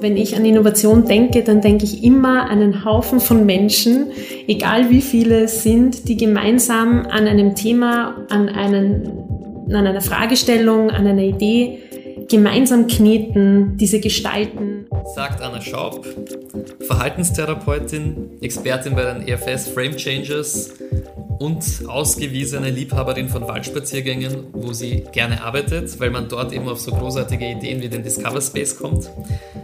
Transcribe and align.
wenn 0.00 0.16
ich 0.16 0.36
an 0.36 0.44
Innovation 0.44 1.04
denke, 1.04 1.42
dann 1.42 1.60
denke 1.60 1.84
ich 1.84 2.02
immer 2.02 2.50
an 2.50 2.60
einen 2.60 2.84
Haufen 2.84 3.20
von 3.20 3.46
Menschen, 3.46 4.08
egal 4.46 4.90
wie 4.90 5.02
viele 5.02 5.44
es 5.44 5.62
sind, 5.62 6.08
die 6.08 6.16
gemeinsam 6.16 7.06
an 7.06 7.26
einem 7.26 7.54
Thema, 7.54 8.26
an, 8.28 8.48
einen, 8.48 9.66
an 9.68 9.86
einer 9.86 10.00
Fragestellung, 10.00 10.90
an 10.90 11.06
einer 11.06 11.22
Idee 11.22 11.78
gemeinsam 12.28 12.86
kneten, 12.86 13.76
diese 13.76 14.00
gestalten. 14.00 14.86
Sagt 15.14 15.42
Anna 15.42 15.60
Schaub, 15.60 16.06
Verhaltenstherapeutin, 16.86 18.38
Expertin 18.40 18.94
bei 18.94 19.12
den 19.12 19.26
EFS 19.26 19.68
Frame 19.68 19.96
Changers 19.96 20.70
und 21.40 21.64
ausgewiesene 21.88 22.70
Liebhaberin 22.70 23.28
von 23.28 23.48
Waldspaziergängen, 23.48 24.48
wo 24.52 24.72
sie 24.72 25.04
gerne 25.12 25.42
arbeitet, 25.42 25.98
weil 25.98 26.10
man 26.10 26.28
dort 26.28 26.52
eben 26.52 26.68
auf 26.68 26.80
so 26.80 26.92
großartige 26.92 27.50
Ideen 27.50 27.82
wie 27.82 27.88
den 27.88 28.02
Discover 28.02 28.40
Space 28.40 28.78
kommt. 28.78 29.10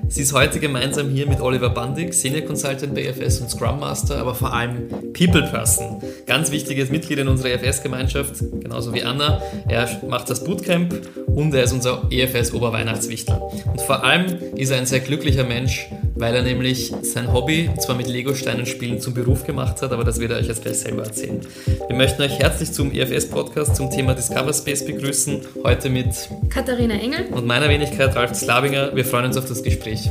Sie 0.08 0.22
ist 0.22 0.32
heute 0.32 0.60
gemeinsam 0.60 1.10
hier 1.10 1.26
mit 1.28 1.40
Oliver 1.40 1.70
Bandig, 1.70 2.14
Senior 2.14 2.42
Consultant 2.42 2.94
bei 2.94 3.02
EFS 3.02 3.40
und 3.40 3.50
Scrum 3.50 3.80
Master, 3.80 4.18
aber 4.18 4.34
vor 4.34 4.52
allem 4.52 4.88
People 5.12 5.42
Person. 5.42 6.00
Ganz 6.26 6.50
wichtiges 6.50 6.90
Mitglied 6.90 7.18
in 7.18 7.28
unserer 7.28 7.50
EFS-Gemeinschaft, 7.50 8.34
genauso 8.60 8.94
wie 8.94 9.02
Anna. 9.02 9.42
Er 9.68 9.88
macht 10.08 10.30
das 10.30 10.44
Bootcamp 10.44 10.94
und 11.26 11.54
er 11.54 11.64
ist 11.64 11.72
unser 11.72 12.04
EFS 12.10 12.52
Oberweihnachtswichtel. 12.52 13.36
Und 13.66 13.80
vor 13.82 14.04
allem 14.04 14.26
ist 14.56 14.70
er 14.70 14.78
ein 14.78 14.86
sehr 14.86 15.00
glücklicher 15.00 15.44
Mensch, 15.44 15.88
weil 16.16 16.34
er 16.34 16.42
nämlich 16.42 16.92
sein 17.02 17.32
Hobby 17.32 17.70
zwar 17.78 17.94
mit 17.94 18.08
Lego-Steinen 18.08 18.66
spielen 18.66 19.00
zum 19.00 19.14
Beruf 19.14 19.44
gemacht 19.44 19.82
hat, 19.82 19.92
aber 19.92 20.02
das 20.02 20.18
wird 20.18 20.32
er 20.32 20.38
euch 20.38 20.48
jetzt 20.48 20.62
gleich 20.62 20.78
selber 20.78 21.04
erzählen. 21.04 21.40
Wir 21.86 21.96
möchten 21.96 22.22
euch 22.22 22.38
herzlich 22.38 22.72
zum 22.72 22.90
EFS-Podcast 22.90 23.76
zum 23.76 23.90
Thema 23.90 24.14
Discover 24.14 24.52
Space 24.52 24.84
begrüßen. 24.84 25.42
Heute 25.62 25.90
mit 25.90 26.08
Katharina 26.48 26.94
Engel 26.94 27.26
und 27.32 27.46
meiner 27.46 27.68
Wenigkeit 27.68 28.16
Ralf 28.16 28.34
Slabinger. 28.34 28.96
Wir 28.96 29.04
freuen 29.04 29.26
uns 29.26 29.36
auf 29.36 29.46
das 29.46 29.62
Gespräch. 29.62 30.10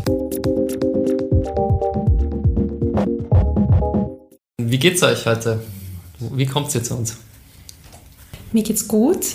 Wie 4.57 4.79
geht's 4.79 5.01
euch 5.01 5.25
heute? 5.25 5.61
Wie 6.19 6.45
kommt 6.45 6.73
ihr 6.75 6.83
zu 6.83 6.95
uns? 6.95 7.17
Mir 8.51 8.63
geht's 8.63 8.87
gut. 8.87 9.25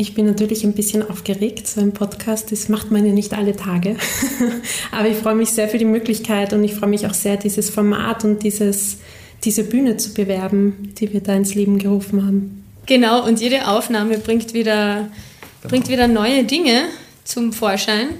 Ich 0.00 0.14
bin 0.14 0.26
natürlich 0.26 0.62
ein 0.62 0.74
bisschen 0.74 1.02
aufgeregt. 1.10 1.66
So 1.66 1.80
ein 1.80 1.92
Podcast, 1.92 2.52
das 2.52 2.68
macht 2.68 2.92
man 2.92 3.04
ja 3.04 3.12
nicht 3.12 3.34
alle 3.34 3.56
Tage. 3.56 3.96
Aber 4.92 5.08
ich 5.08 5.16
freue 5.16 5.34
mich 5.34 5.50
sehr 5.50 5.68
für 5.68 5.76
die 5.78 5.84
Möglichkeit 5.84 6.52
und 6.52 6.62
ich 6.62 6.74
freue 6.74 6.88
mich 6.88 7.04
auch 7.06 7.14
sehr, 7.14 7.36
dieses 7.36 7.68
Format 7.68 8.24
und 8.24 8.44
dieses 8.44 8.98
diese 9.44 9.64
Bühne 9.64 9.96
zu 9.96 10.14
bewerben, 10.14 10.94
die 10.98 11.12
wir 11.12 11.20
da 11.20 11.34
ins 11.34 11.54
Leben 11.54 11.78
gerufen 11.78 12.24
haben. 12.24 12.64
Genau, 12.86 13.26
und 13.26 13.40
jede 13.40 13.68
Aufnahme 13.68 14.18
bringt 14.18 14.54
wieder, 14.54 15.08
genau. 15.62 15.70
bringt 15.70 15.88
wieder 15.88 16.08
neue 16.08 16.44
Dinge 16.44 16.84
zum 17.24 17.52
Vorschein 17.52 18.10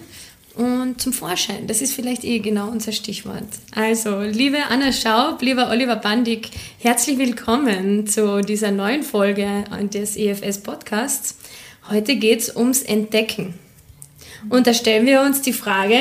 und 0.56 1.00
zum 1.00 1.12
Vorschein. 1.12 1.66
Das 1.66 1.80
ist 1.80 1.94
vielleicht 1.94 2.24
eh 2.24 2.40
genau 2.40 2.68
unser 2.68 2.92
Stichwort. 2.92 3.48
Also, 3.74 4.20
liebe 4.20 4.58
Anna 4.68 4.92
Schaub, 4.92 5.40
lieber 5.42 5.70
Oliver 5.70 5.96
Bandig, 5.96 6.50
herzlich 6.78 7.18
willkommen 7.18 8.06
zu 8.06 8.42
dieser 8.42 8.72
neuen 8.72 9.04
Folge 9.04 9.64
des 9.92 10.16
EFS 10.16 10.58
Podcasts. 10.58 11.36
Heute 11.90 12.16
geht 12.16 12.40
es 12.40 12.54
ums 12.54 12.82
Entdecken. 12.82 13.54
Und 14.50 14.66
da 14.66 14.74
stellen 14.74 15.06
wir 15.06 15.22
uns 15.22 15.42
die 15.42 15.52
Frage, 15.52 15.96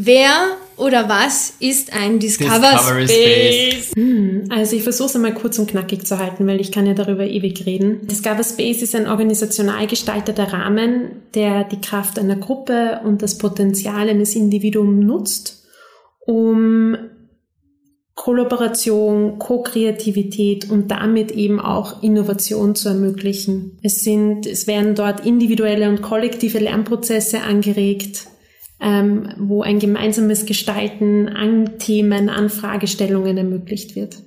Wer 0.00 0.56
oder 0.76 1.08
was 1.08 1.54
ist 1.58 1.92
ein 1.92 2.20
Discover 2.20 2.70
Discovery 2.70 3.08
Space? 3.08 3.84
Space. 3.86 3.96
Hm, 3.96 4.44
also 4.48 4.76
ich 4.76 4.84
versuche 4.84 5.08
es 5.08 5.16
einmal 5.16 5.34
kurz 5.34 5.58
und 5.58 5.68
knackig 5.68 6.06
zu 6.06 6.18
halten, 6.18 6.46
weil 6.46 6.60
ich 6.60 6.70
kann 6.70 6.86
ja 6.86 6.94
darüber 6.94 7.26
ewig 7.26 7.66
reden. 7.66 8.06
Discover 8.06 8.44
Space 8.44 8.80
ist 8.80 8.94
ein 8.94 9.08
organisational 9.08 9.88
gestalteter 9.88 10.52
Rahmen, 10.52 11.22
der 11.34 11.64
die 11.64 11.80
Kraft 11.80 12.16
einer 12.16 12.36
Gruppe 12.36 13.00
und 13.02 13.22
das 13.22 13.38
Potenzial 13.38 14.08
eines 14.08 14.36
Individuums 14.36 15.04
nutzt, 15.04 15.64
um 16.20 16.96
Kollaboration, 18.18 19.38
Co-Kreativität 19.38 20.68
und 20.70 20.90
damit 20.90 21.30
eben 21.30 21.60
auch 21.60 22.02
Innovation 22.02 22.74
zu 22.74 22.88
ermöglichen. 22.88 23.78
Es 23.82 24.00
sind, 24.00 24.46
es 24.46 24.66
werden 24.66 24.94
dort 24.94 25.24
individuelle 25.24 25.88
und 25.88 26.02
kollektive 26.02 26.58
Lernprozesse 26.58 27.42
angeregt 27.42 28.26
ähm, 28.80 29.28
wo 29.38 29.62
ein 29.62 29.78
gemeinsames 29.78 30.46
Gestalten 30.46 31.28
an 31.28 31.78
Themen, 31.78 32.28
an 32.28 32.48
Fragestellungen 32.48 33.36
ermöglicht 33.36 33.96
wird. 33.96 34.18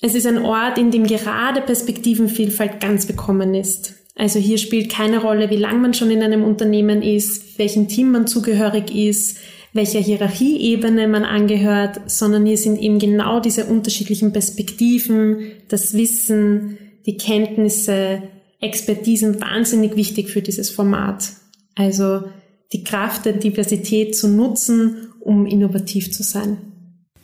Es 0.00 0.14
ist 0.14 0.26
ein 0.26 0.38
Ort, 0.38 0.78
in 0.78 0.90
dem 0.90 1.06
gerade 1.06 1.60
Perspektivenvielfalt 1.60 2.80
ganz 2.80 3.06
bekommen 3.06 3.54
ist. 3.54 3.94
Also 4.14 4.38
hier 4.38 4.56
spielt 4.56 4.90
keine 4.90 5.20
Rolle, 5.20 5.50
wie 5.50 5.56
lang 5.56 5.82
man 5.82 5.92
schon 5.92 6.10
in 6.10 6.22
einem 6.22 6.42
Unternehmen 6.42 7.02
ist, 7.02 7.58
welchem 7.58 7.88
Team 7.88 8.12
man 8.12 8.26
zugehörig 8.26 8.94
ist, 8.94 9.38
welcher 9.76 10.00
Hierarchieebene 10.00 11.06
man 11.06 11.24
angehört, 11.24 12.00
sondern 12.06 12.46
hier 12.46 12.58
sind 12.58 12.80
eben 12.80 12.98
genau 12.98 13.40
diese 13.40 13.66
unterschiedlichen 13.66 14.32
Perspektiven, 14.32 15.52
das 15.68 15.94
Wissen, 15.94 16.78
die 17.06 17.16
Kenntnisse, 17.16 18.22
Expertisen 18.60 19.40
wahnsinnig 19.40 19.96
wichtig 19.96 20.30
für 20.30 20.42
dieses 20.42 20.70
Format. 20.70 21.28
Also 21.74 22.24
die 22.72 22.82
Kraft 22.82 23.26
der 23.26 23.34
Diversität 23.34 24.16
zu 24.16 24.28
nutzen, 24.28 25.08
um 25.20 25.46
innovativ 25.46 26.12
zu 26.12 26.22
sein. 26.22 26.58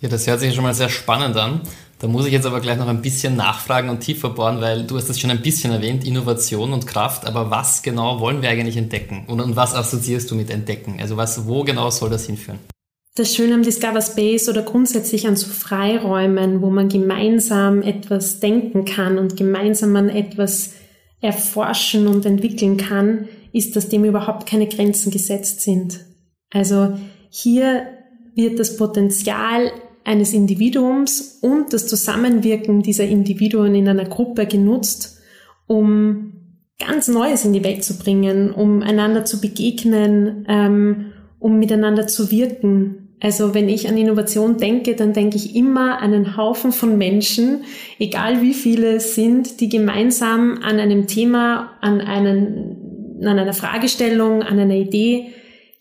Ja, 0.00 0.08
das 0.08 0.26
hört 0.26 0.40
sich 0.40 0.54
schon 0.54 0.64
mal 0.64 0.74
sehr 0.74 0.88
spannend 0.88 1.36
an. 1.36 1.62
Da 2.02 2.08
muss 2.08 2.26
ich 2.26 2.32
jetzt 2.32 2.46
aber 2.46 2.60
gleich 2.60 2.78
noch 2.78 2.88
ein 2.88 3.00
bisschen 3.00 3.36
nachfragen 3.36 3.88
und 3.88 4.00
tiefer 4.00 4.30
bohren, 4.30 4.60
weil 4.60 4.82
du 4.82 4.96
hast 4.96 5.08
das 5.08 5.20
schon 5.20 5.30
ein 5.30 5.40
bisschen 5.40 5.70
erwähnt, 5.70 6.04
Innovation 6.04 6.72
und 6.72 6.84
Kraft, 6.84 7.24
aber 7.26 7.52
was 7.52 7.80
genau 7.80 8.18
wollen 8.18 8.42
wir 8.42 8.48
eigentlich 8.48 8.76
entdecken? 8.76 9.24
Und, 9.28 9.40
und 9.40 9.54
was 9.54 9.72
assoziierst 9.72 10.28
du 10.28 10.34
mit 10.34 10.50
entdecken? 10.50 10.96
Also 11.00 11.16
was, 11.16 11.46
wo 11.46 11.62
genau 11.62 11.90
soll 11.90 12.10
das 12.10 12.26
hinführen? 12.26 12.58
Das 13.14 13.32
Schöne 13.36 13.54
am 13.54 13.62
Discover 13.62 14.02
Space 14.02 14.48
oder 14.48 14.62
grundsätzlich 14.62 15.28
an 15.28 15.36
so 15.36 15.46
Freiräumen, 15.46 16.60
wo 16.60 16.70
man 16.70 16.88
gemeinsam 16.88 17.82
etwas 17.82 18.40
denken 18.40 18.84
kann 18.84 19.16
und 19.16 19.36
gemeinsam 19.36 19.94
an 19.94 20.08
etwas 20.08 20.72
erforschen 21.20 22.08
und 22.08 22.26
entwickeln 22.26 22.78
kann, 22.78 23.28
ist, 23.52 23.76
dass 23.76 23.88
dem 23.88 24.04
überhaupt 24.04 24.48
keine 24.48 24.66
Grenzen 24.66 25.12
gesetzt 25.12 25.60
sind. 25.60 26.00
Also 26.50 26.98
hier 27.30 27.86
wird 28.34 28.58
das 28.58 28.76
Potenzial 28.76 29.70
eines 30.04 30.32
Individuums 30.32 31.38
und 31.40 31.72
das 31.72 31.86
Zusammenwirken 31.86 32.82
dieser 32.82 33.04
Individuen 33.04 33.74
in 33.74 33.88
einer 33.88 34.04
Gruppe 34.04 34.46
genutzt, 34.46 35.20
um 35.66 36.32
ganz 36.78 37.08
Neues 37.08 37.44
in 37.44 37.52
die 37.52 37.64
Welt 37.64 37.84
zu 37.84 37.98
bringen, 37.98 38.52
um 38.52 38.82
einander 38.82 39.24
zu 39.24 39.40
begegnen, 39.40 40.44
ähm, 40.48 41.12
um 41.38 41.58
miteinander 41.58 42.06
zu 42.06 42.30
wirken. 42.30 43.16
Also 43.20 43.54
wenn 43.54 43.68
ich 43.68 43.88
an 43.88 43.96
Innovation 43.96 44.56
denke, 44.56 44.96
dann 44.96 45.12
denke 45.12 45.36
ich 45.36 45.54
immer 45.54 46.00
an 46.00 46.12
einen 46.12 46.36
Haufen 46.36 46.72
von 46.72 46.98
Menschen, 46.98 47.62
egal 48.00 48.42
wie 48.42 48.54
viele 48.54 48.96
es 48.96 49.14
sind, 49.14 49.60
die 49.60 49.68
gemeinsam 49.68 50.58
an 50.62 50.80
einem 50.80 51.06
Thema, 51.06 51.72
an 51.80 52.00
einen 52.00 52.78
an 53.24 53.38
einer 53.38 53.52
Fragestellung, 53.52 54.42
an 54.42 54.58
einer 54.58 54.74
Idee 54.74 55.28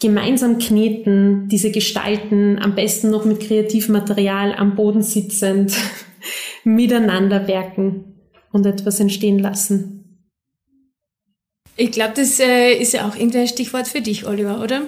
gemeinsam 0.02 0.58
kneten, 0.58 1.48
diese 1.48 1.72
gestalten, 1.72 2.60
am 2.60 2.76
besten 2.76 3.12
noch 3.12 3.24
mit 3.24 3.40
Kreativmaterial 3.40 4.54
am 4.54 4.76
Boden 4.76 5.04
sitzend, 5.04 5.74
miteinander 6.64 7.48
werken 7.48 8.16
und 8.52 8.66
etwas 8.66 9.00
entstehen 9.00 9.40
lassen. 9.40 10.28
Ich 11.78 11.92
glaube, 11.92 12.14
das 12.16 12.40
äh, 12.40 12.74
ist 12.74 12.94
ja 12.94 13.08
auch 13.08 13.16
irgendwie 13.16 13.40
ein 13.40 13.48
Stichwort 13.48 13.88
für 13.88 14.02
dich, 14.02 14.28
Oliver, 14.28 14.62
oder? 14.62 14.82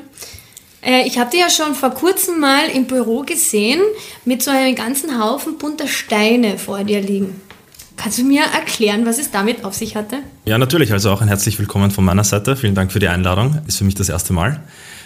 Äh, 0.81 1.07
ich 1.07 1.17
habe 1.17 1.29
dich 1.29 1.39
ja 1.39 1.49
schon 1.49 1.75
vor 1.75 1.91
kurzem 1.91 2.39
mal 2.39 2.67
im 2.69 2.85
Büro 2.85 3.21
gesehen 3.21 3.79
mit 4.25 4.43
so 4.43 4.51
einem 4.51 4.75
ganzen 4.75 5.23
Haufen 5.23 5.57
bunter 5.57 5.87
Steine 5.87 6.57
vor 6.57 6.83
dir 6.83 7.01
liegen. 7.01 7.39
Kannst 7.95 8.17
du 8.17 8.23
mir 8.23 8.41
erklären, 8.41 9.05
was 9.05 9.19
es 9.19 9.31
damit 9.31 9.63
auf 9.63 9.75
sich 9.75 9.95
hatte? 9.95 10.17
Ja, 10.45 10.57
natürlich. 10.57 10.91
Also 10.91 11.11
auch 11.11 11.21
ein 11.21 11.27
herzlich 11.27 11.57
willkommen 11.59 11.91
von 11.91 12.03
meiner 12.03 12.23
Seite. 12.23 12.55
Vielen 12.55 12.75
Dank 12.75 12.91
für 12.91 12.99
die 12.99 13.07
Einladung. 13.07 13.59
Ist 13.67 13.77
für 13.77 13.85
mich 13.85 13.95
das 13.95 14.09
erste 14.09 14.33
Mal. 14.33 14.61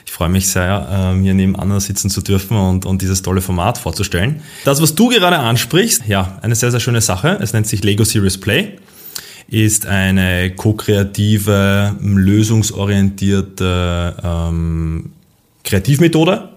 Ich 0.08 0.14
freue 0.14 0.30
mich 0.30 0.48
sehr, 0.48 1.14
hier 1.22 1.34
neben 1.34 1.58
Anna 1.58 1.82
sitzen 1.82 2.10
zu 2.10 2.22
dürfen 2.22 2.58
und, 2.58 2.86
und 2.86 3.02
dieses 3.02 3.22
tolle 3.22 3.42
Format 3.42 3.78
vorzustellen. 3.78 4.42
Das, 4.64 4.82
was 4.82 4.96
du 4.96 5.10
gerade 5.10 5.38
ansprichst, 5.38 6.04
ja, 6.08 6.40
eine 6.42 6.56
sehr, 6.56 6.72
sehr 6.72 6.80
schöne 6.80 7.02
Sache. 7.02 7.38
Es 7.42 7.52
nennt 7.52 7.68
sich 7.68 7.84
Lego 7.84 8.06
Series 8.06 8.40
Play 8.40 8.78
ist 9.50 9.86
eine 9.86 10.52
ko-kreative, 10.52 11.96
lösungsorientierte 12.02 14.16
ähm, 14.24 15.12
Kreativmethode, 15.64 16.50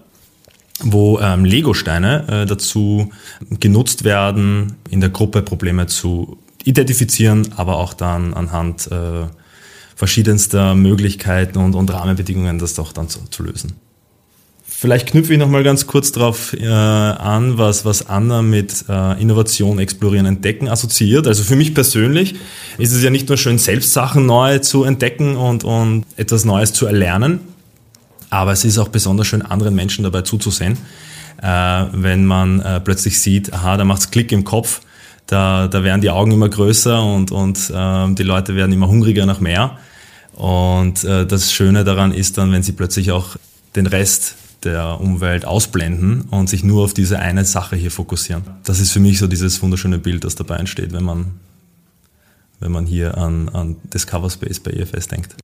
wo 0.81 1.19
ähm, 1.19 1.45
Lego-Steine 1.45 2.25
äh, 2.27 2.45
dazu 2.45 3.11
genutzt 3.59 4.03
werden, 4.03 4.73
in 4.89 4.99
der 4.99 5.09
Gruppe 5.09 5.41
Probleme 5.41 5.87
zu 5.87 6.37
identifizieren, 6.63 7.47
aber 7.55 7.77
auch 7.77 7.93
dann 7.93 8.33
anhand 8.33 8.91
äh, 8.91 9.27
verschiedenster 10.01 10.73
Möglichkeiten 10.73 11.59
und, 11.59 11.75
und 11.75 11.93
Rahmenbedingungen 11.93 12.57
das 12.57 12.73
doch 12.73 12.91
dann 12.91 13.07
zu, 13.07 13.19
zu 13.29 13.43
lösen. 13.43 13.73
Vielleicht 14.65 15.11
knüpfe 15.11 15.33
ich 15.33 15.37
nochmal 15.37 15.63
ganz 15.63 15.85
kurz 15.85 16.11
darauf 16.11 16.53
äh, 16.53 16.65
an, 16.65 17.59
was, 17.59 17.85
was 17.85 18.09
Anna 18.09 18.41
mit 18.41 18.85
äh, 18.89 19.21
Innovation, 19.21 19.77
Explorieren, 19.77 20.25
Entdecken 20.25 20.69
assoziiert. 20.69 21.27
Also 21.27 21.43
für 21.43 21.55
mich 21.55 21.75
persönlich 21.75 22.33
ist 22.79 22.93
es 22.93 23.03
ja 23.03 23.11
nicht 23.11 23.29
nur 23.29 23.37
schön, 23.37 23.59
selbst 23.59 23.93
Sachen 23.93 24.25
neu 24.25 24.57
zu 24.57 24.85
entdecken 24.85 25.35
und, 25.35 25.63
und 25.63 26.05
etwas 26.17 26.45
Neues 26.45 26.73
zu 26.73 26.87
erlernen, 26.87 27.41
Aber 28.31 28.53
es 28.53 28.65
ist 28.65 28.79
auch 28.79 28.87
besonders 28.87 29.27
schön, 29.27 29.43
anderen 29.43 29.75
Menschen 29.75 30.03
dabei 30.03 30.23
zuzusehen, 30.23 30.79
äh, 31.43 31.47
wenn 31.91 32.25
man 32.25 32.59
äh, 32.61 32.79
plötzlich 32.79 33.21
sieht, 33.21 33.53
aha, 33.53 33.77
da 33.77 33.85
macht's 33.85 34.09
Klick 34.09 34.31
im 34.31 34.45
Kopf, 34.45 34.81
da, 35.27 35.67
da 35.67 35.83
werden 35.83 36.01
die 36.01 36.09
Augen 36.09 36.31
immer 36.31 36.49
größer 36.49 37.03
und, 37.03 37.31
und 37.31 37.69
äh, 37.69 38.15
die 38.15 38.23
Leute 38.23 38.55
werden 38.55 38.73
immer 38.73 38.87
hungriger 38.87 39.27
nach 39.27 39.39
mehr. 39.39 39.77
Und 40.33 41.03
äh, 41.03 41.25
das 41.25 41.51
Schöne 41.51 41.83
daran 41.83 42.13
ist 42.13 42.37
dann, 42.37 42.51
wenn 42.51 42.63
sie 42.63 42.71
plötzlich 42.71 43.11
auch 43.11 43.35
den 43.75 43.87
Rest 43.87 44.35
der 44.63 44.99
Umwelt 44.99 45.45
ausblenden 45.45 46.21
und 46.29 46.49
sich 46.49 46.63
nur 46.63 46.83
auf 46.83 46.93
diese 46.93 47.19
eine 47.19 47.45
Sache 47.45 47.75
hier 47.75 47.91
fokussieren. 47.91 48.43
Das 48.63 48.79
ist 48.79 48.91
für 48.91 48.99
mich 48.99 49.17
so 49.17 49.27
dieses 49.27 49.61
wunderschöne 49.61 49.97
Bild, 49.97 50.23
das 50.23 50.35
dabei 50.35 50.57
entsteht, 50.57 50.93
wenn 50.93 51.03
man, 51.03 51.39
wenn 52.59 52.71
man 52.71 52.85
hier 52.85 53.17
an, 53.17 53.49
an 53.49 53.77
Discover 53.93 54.29
Space 54.29 54.59
bei 54.59 54.71
EFS 54.71 55.07
denkt. 55.07 55.35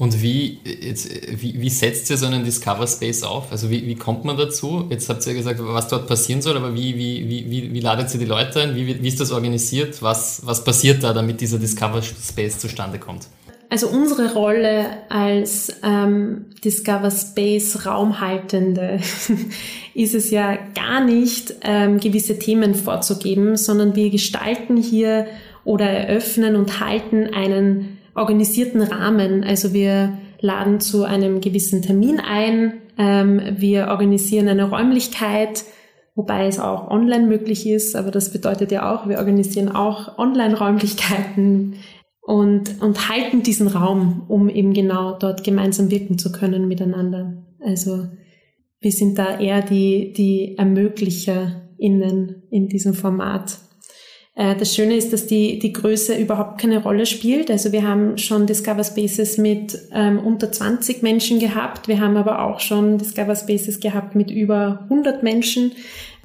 Und 0.00 0.22
wie, 0.22 0.60
jetzt, 0.64 1.10
wie, 1.10 1.60
wie 1.60 1.70
setzt 1.70 2.08
ihr 2.10 2.16
so 2.16 2.26
einen 2.26 2.44
Discover 2.44 2.86
Space 2.86 3.24
auf? 3.24 3.50
Also 3.50 3.68
wie, 3.68 3.84
wie 3.84 3.96
kommt 3.96 4.24
man 4.24 4.36
dazu? 4.36 4.86
Jetzt 4.90 5.08
habt 5.08 5.26
ihr 5.26 5.34
gesagt, 5.34 5.58
was 5.60 5.88
dort 5.88 6.06
passieren 6.06 6.40
soll, 6.40 6.56
aber 6.56 6.72
wie, 6.72 6.96
wie, 6.96 7.28
wie, 7.28 7.50
wie, 7.50 7.72
wie 7.72 7.80
ladet 7.80 8.12
ihr 8.14 8.20
die 8.20 8.26
Leute 8.26 8.60
ein? 8.60 8.76
Wie, 8.76 9.02
wie 9.02 9.08
ist 9.08 9.18
das 9.18 9.32
organisiert? 9.32 10.00
Was, 10.00 10.46
was 10.46 10.62
passiert 10.62 11.02
da, 11.02 11.12
damit 11.12 11.40
dieser 11.40 11.58
Discover 11.58 12.00
Space 12.02 12.60
zustande 12.60 13.00
kommt? 13.00 13.26
Also 13.70 13.88
unsere 13.88 14.32
Rolle 14.32 14.86
als 15.10 15.80
ähm, 15.84 16.46
Discover 16.64 17.10
Space 17.10 17.84
Raumhaltende 17.84 19.00
ist 19.94 20.14
es 20.14 20.30
ja 20.30 20.56
gar 20.74 21.04
nicht, 21.04 21.54
ähm, 21.62 22.00
gewisse 22.00 22.38
Themen 22.38 22.74
vorzugeben, 22.74 23.56
sondern 23.56 23.94
wir 23.94 24.08
gestalten 24.08 24.76
hier 24.78 25.26
oder 25.64 25.84
eröffnen 25.84 26.56
und 26.56 26.80
halten 26.80 27.28
einen 27.34 27.98
organisierten 28.14 28.80
Rahmen. 28.80 29.44
Also 29.44 29.74
wir 29.74 30.16
laden 30.40 30.80
zu 30.80 31.04
einem 31.04 31.42
gewissen 31.42 31.82
Termin 31.82 32.20
ein, 32.20 32.72
ähm, 32.96 33.40
wir 33.58 33.88
organisieren 33.88 34.48
eine 34.48 34.70
Räumlichkeit, 34.70 35.64
wobei 36.14 36.46
es 36.46 36.58
auch 36.58 36.90
online 36.90 37.26
möglich 37.26 37.66
ist, 37.66 37.96
aber 37.96 38.10
das 38.10 38.32
bedeutet 38.32 38.72
ja 38.72 38.92
auch, 38.92 39.08
wir 39.08 39.18
organisieren 39.18 39.68
auch 39.68 40.16
Online-Räumlichkeiten 40.16 41.74
und, 42.28 42.82
und 42.82 43.08
halten 43.08 43.42
diesen 43.42 43.68
Raum, 43.68 44.24
um 44.28 44.50
eben 44.50 44.74
genau 44.74 45.16
dort 45.18 45.44
gemeinsam 45.44 45.90
wirken 45.90 46.18
zu 46.18 46.30
können 46.30 46.68
miteinander. 46.68 47.42
Also 47.58 48.04
wir 48.80 48.92
sind 48.92 49.18
da 49.18 49.40
eher 49.40 49.62
die, 49.62 50.12
die 50.12 50.58
ErmöglicherInnen 50.58 52.42
in 52.50 52.68
diesem 52.68 52.92
Format. 52.92 53.56
Äh, 54.34 54.56
das 54.56 54.74
Schöne 54.74 54.96
ist, 54.96 55.14
dass 55.14 55.26
die, 55.26 55.58
die 55.58 55.72
Größe 55.72 56.18
überhaupt 56.18 56.60
keine 56.60 56.82
Rolle 56.82 57.06
spielt. 57.06 57.50
Also 57.50 57.72
wir 57.72 57.88
haben 57.88 58.18
schon 58.18 58.46
Discover 58.46 58.84
Spaces 58.84 59.38
mit 59.38 59.78
ähm, 59.94 60.18
unter 60.18 60.52
20 60.52 61.02
Menschen 61.02 61.38
gehabt. 61.38 61.88
Wir 61.88 61.98
haben 61.98 62.18
aber 62.18 62.44
auch 62.44 62.60
schon 62.60 62.98
Discover 62.98 63.36
Spaces 63.36 63.80
gehabt 63.80 64.14
mit 64.14 64.30
über 64.30 64.80
100 64.90 65.22
Menschen. 65.22 65.72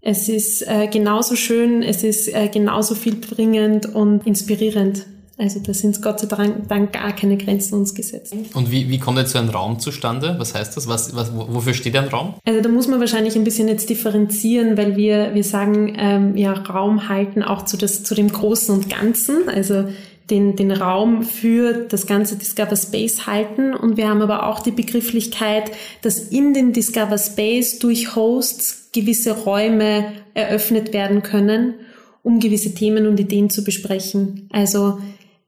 Es 0.02 0.28
ist 0.28 0.68
äh, 0.68 0.88
genauso 0.88 1.38
schön, 1.38 1.82
es 1.82 2.04
ist 2.04 2.28
äh, 2.28 2.50
genauso 2.50 2.94
viel 2.94 3.16
bringend 3.16 3.86
und 3.86 4.28
inspirierend. 4.28 5.06
Also 5.38 5.60
da 5.60 5.74
sind 5.74 6.00
Gott 6.02 6.20
sei 6.20 6.28
Dank 6.28 6.94
gar 6.94 7.16
keine 7.16 7.38
Grenzen 7.38 7.74
uns 7.76 7.96
gesetzt. 7.96 8.36
Und 8.54 8.72
wie, 8.72 8.90
wie 8.90 9.00
kommt 9.00 9.18
jetzt 9.18 9.32
so 9.32 9.40
ein 9.40 9.50
Raum 9.50 9.80
zustande? 9.80 10.36
Was 10.38 10.54
heißt 10.54 10.78
das? 10.78 10.88
Was, 10.88 11.16
was, 11.16 11.32
wofür 11.36 11.74
steht 11.74 11.96
ein 11.96 12.08
Raum? 12.08 12.36
Also 12.46 12.62
da 12.62 12.70
muss 12.70 12.88
man 12.88 13.00
wahrscheinlich 13.00 13.36
ein 13.36 13.44
bisschen 13.44 13.68
jetzt 13.68 13.90
differenzieren, 13.90 14.78
weil 14.78 14.96
wir, 14.96 15.34
wir 15.34 15.44
sagen, 15.44 15.96
ähm, 15.98 16.38
ja, 16.38 16.54
Raum 16.54 17.10
halten 17.10 17.42
auch 17.42 17.66
zu, 17.66 17.78
das, 17.78 18.04
zu 18.04 18.14
dem 18.14 18.32
Großen 18.32 18.76
und 18.76 18.90
Ganzen. 18.92 19.50
Also 19.50 19.86
den, 20.30 20.56
den 20.56 20.72
Raum 20.72 21.24
für 21.24 21.74
das 21.74 22.08
ganze 22.08 22.38
Discover 22.38 22.76
Space 22.76 23.26
halten. 23.28 23.74
Und 23.74 23.98
wir 23.98 24.10
haben 24.10 24.22
aber 24.22 24.48
auch 24.48 24.60
die 24.60 24.72
Begrifflichkeit, 24.72 25.72
dass 26.02 26.20
in 26.20 26.54
den 26.54 26.74
Discover 26.74 27.18
Space 27.18 27.80
durch 27.80 28.16
Hosts 28.16 28.90
gewisse 28.94 29.32
Räume 29.32 30.14
eröffnet 30.34 30.94
werden 30.94 31.24
können, 31.24 31.74
um 32.22 32.40
gewisse 32.40 32.74
Themen 32.74 33.08
und 33.08 33.20
Ideen 33.20 33.50
zu 33.50 33.64
besprechen. 33.64 34.48
Also 34.52 35.00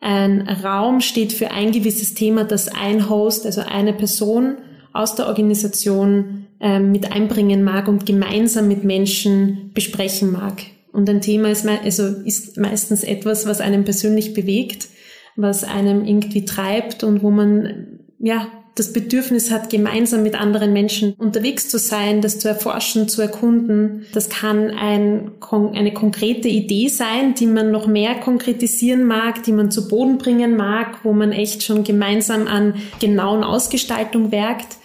ein 0.05 0.47
Raum 0.47 1.01
steht 1.01 1.33
für 1.33 1.49
ein 1.49 1.71
gewisses 1.71 2.13
Thema, 2.13 2.43
das 2.43 2.67
ein 2.67 3.09
Host, 3.09 3.47
also 3.47 3.61
eine 3.61 3.91
Person 3.91 4.57
aus 4.93 5.15
der 5.15 5.25
Organisation 5.25 6.45
ähm, 6.59 6.91
mit 6.91 7.11
einbringen 7.11 7.63
mag 7.63 7.87
und 7.87 8.05
gemeinsam 8.05 8.67
mit 8.67 8.83
Menschen 8.83 9.71
besprechen 9.73 10.31
mag. 10.31 10.61
Und 10.91 11.09
ein 11.09 11.21
Thema 11.21 11.49
ist, 11.49 11.67
also 11.67 12.05
ist 12.05 12.55
meistens 12.57 13.03
etwas, 13.03 13.47
was 13.47 13.61
einem 13.61 13.83
persönlich 13.83 14.35
bewegt, 14.35 14.89
was 15.35 15.63
einem 15.63 16.05
irgendwie 16.05 16.45
treibt 16.45 17.03
und 17.03 17.23
wo 17.23 17.31
man 17.31 17.99
ja 18.19 18.47
das 18.75 18.91
Bedürfnis 18.91 19.51
hat, 19.51 19.69
gemeinsam 19.69 20.21
mit 20.21 20.39
anderen 20.39 20.73
Menschen 20.73 21.13
unterwegs 21.13 21.69
zu 21.69 21.79
sein, 21.79 22.21
das 22.21 22.39
zu 22.39 22.49
erforschen, 22.49 23.07
zu 23.07 23.21
erkunden. 23.21 24.05
Das 24.13 24.29
kann 24.29 24.69
ein, 24.69 25.31
eine 25.73 25.93
konkrete 25.93 26.49
Idee 26.49 26.89
sein, 26.89 27.35
die 27.35 27.47
man 27.47 27.71
noch 27.71 27.87
mehr 27.87 28.15
konkretisieren 28.15 29.05
mag, 29.05 29.43
die 29.43 29.53
man 29.53 29.71
zu 29.71 29.87
Boden 29.87 30.17
bringen 30.17 30.57
mag, 30.57 30.99
wo 31.03 31.13
man 31.13 31.31
echt 31.31 31.63
schon 31.63 31.85
gemeinsam 31.85 32.47
an 32.47 32.75
genauen 32.99 33.45
Ausgestaltung 33.45 34.33
werkt. 34.33 34.75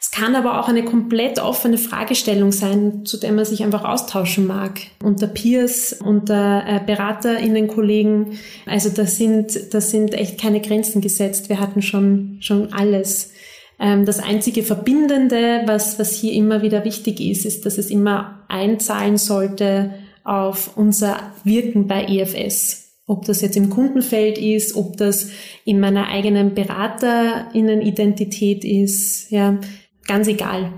Es 0.00 0.10
kann 0.12 0.36
aber 0.36 0.60
auch 0.60 0.68
eine 0.68 0.84
komplett 0.84 1.38
offene 1.40 1.76
Fragestellung 1.76 2.52
sein, 2.52 3.04
zu 3.04 3.16
der 3.16 3.32
man 3.32 3.44
sich 3.44 3.64
einfach 3.64 3.84
austauschen 3.84 4.46
mag. 4.46 4.80
Unter 5.02 5.26
Peers, 5.26 5.92
unter 5.92 6.64
äh, 6.66 6.80
BeraterInnen-Kollegen. 6.86 8.38
Also 8.66 8.90
da 8.90 9.06
sind, 9.06 9.74
da 9.74 9.80
sind 9.80 10.14
echt 10.14 10.40
keine 10.40 10.60
Grenzen 10.60 11.00
gesetzt. 11.00 11.48
Wir 11.48 11.58
hatten 11.58 11.82
schon, 11.82 12.36
schon 12.40 12.72
alles. 12.72 13.32
Ähm, 13.80 14.04
das 14.04 14.18
einzige 14.18 14.62
Verbindende, 14.62 15.62
was, 15.66 15.98
was 15.98 16.12
hier 16.12 16.32
immer 16.32 16.62
wieder 16.62 16.84
wichtig 16.84 17.20
ist, 17.20 17.44
ist, 17.44 17.66
dass 17.66 17.78
es 17.78 17.90
immer 17.90 18.44
einzahlen 18.48 19.18
sollte 19.18 19.94
auf 20.24 20.76
unser 20.76 21.32
Wirken 21.44 21.86
bei 21.86 22.04
EFS. 22.04 22.86
Ob 23.06 23.24
das 23.24 23.40
jetzt 23.40 23.56
im 23.56 23.70
Kundenfeld 23.70 24.36
ist, 24.36 24.76
ob 24.76 24.98
das 24.98 25.30
in 25.64 25.80
meiner 25.80 26.08
eigenen 26.08 26.54
BeraterInnen-Identität 26.54 28.64
ist, 28.64 29.30
ja, 29.30 29.58
ganz 30.06 30.28
egal. 30.28 30.72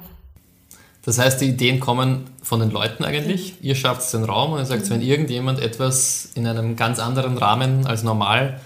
Das 1.05 1.19
heißt, 1.19 1.41
die 1.41 1.47
Ideen 1.47 1.81
kommen 1.81 2.27
von 2.43 2.61
den 2.61 2.71
Leuten 2.71 3.05
eigentlich. 3.05 3.55
Ihr 3.63 3.75
schafft 3.75 4.13
den 4.13 4.25
Raum 4.25 4.53
und 4.53 4.59
ihr 4.61 4.67
sagt, 4.67 4.91
wenn 4.91 5.01
irgendjemand 5.01 5.59
etwas 5.61 6.31
in 6.35 6.47
einem 6.47 6.77
ganz 6.77 7.01
anderen 7.01 7.39
Rahmen 7.39 7.87
als 7.87 8.03
normal 8.03 8.61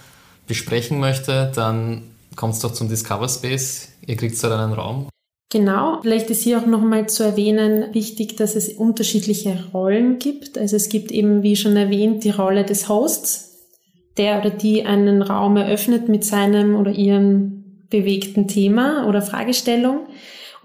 besprechen 0.46 1.00
möchte, 1.00 1.50
dann 1.54 2.02
kommt 2.36 2.62
doch 2.62 2.72
zum 2.72 2.88
Discover 2.88 3.28
Space. 3.28 3.88
Ihr 4.06 4.16
kriegt 4.16 4.42
da 4.42 4.64
einen 4.64 4.72
Raum. 4.72 5.08
Genau, 5.50 6.00
vielleicht 6.02 6.30
ist 6.30 6.42
hier 6.42 6.58
auch 6.58 6.66
nochmal 6.66 7.08
zu 7.08 7.22
erwähnen 7.22 7.94
wichtig, 7.94 8.36
dass 8.36 8.56
es 8.56 8.70
unterschiedliche 8.72 9.66
Rollen 9.72 10.18
gibt. 10.18 10.58
Also 10.58 10.74
es 10.74 10.88
gibt 10.88 11.12
eben, 11.12 11.44
wie 11.44 11.54
schon 11.54 11.76
erwähnt, 11.76 12.24
die 12.24 12.30
Rolle 12.30 12.64
des 12.64 12.88
Hosts, 12.88 13.68
der 14.16 14.40
oder 14.40 14.50
die 14.50 14.84
einen 14.84 15.22
Raum 15.22 15.56
eröffnet 15.56 16.08
mit 16.08 16.24
seinem 16.24 16.74
oder 16.74 16.90
ihrem 16.90 17.86
bewegten 17.88 18.48
Thema 18.48 19.06
oder 19.08 19.22
Fragestellung. 19.22 20.08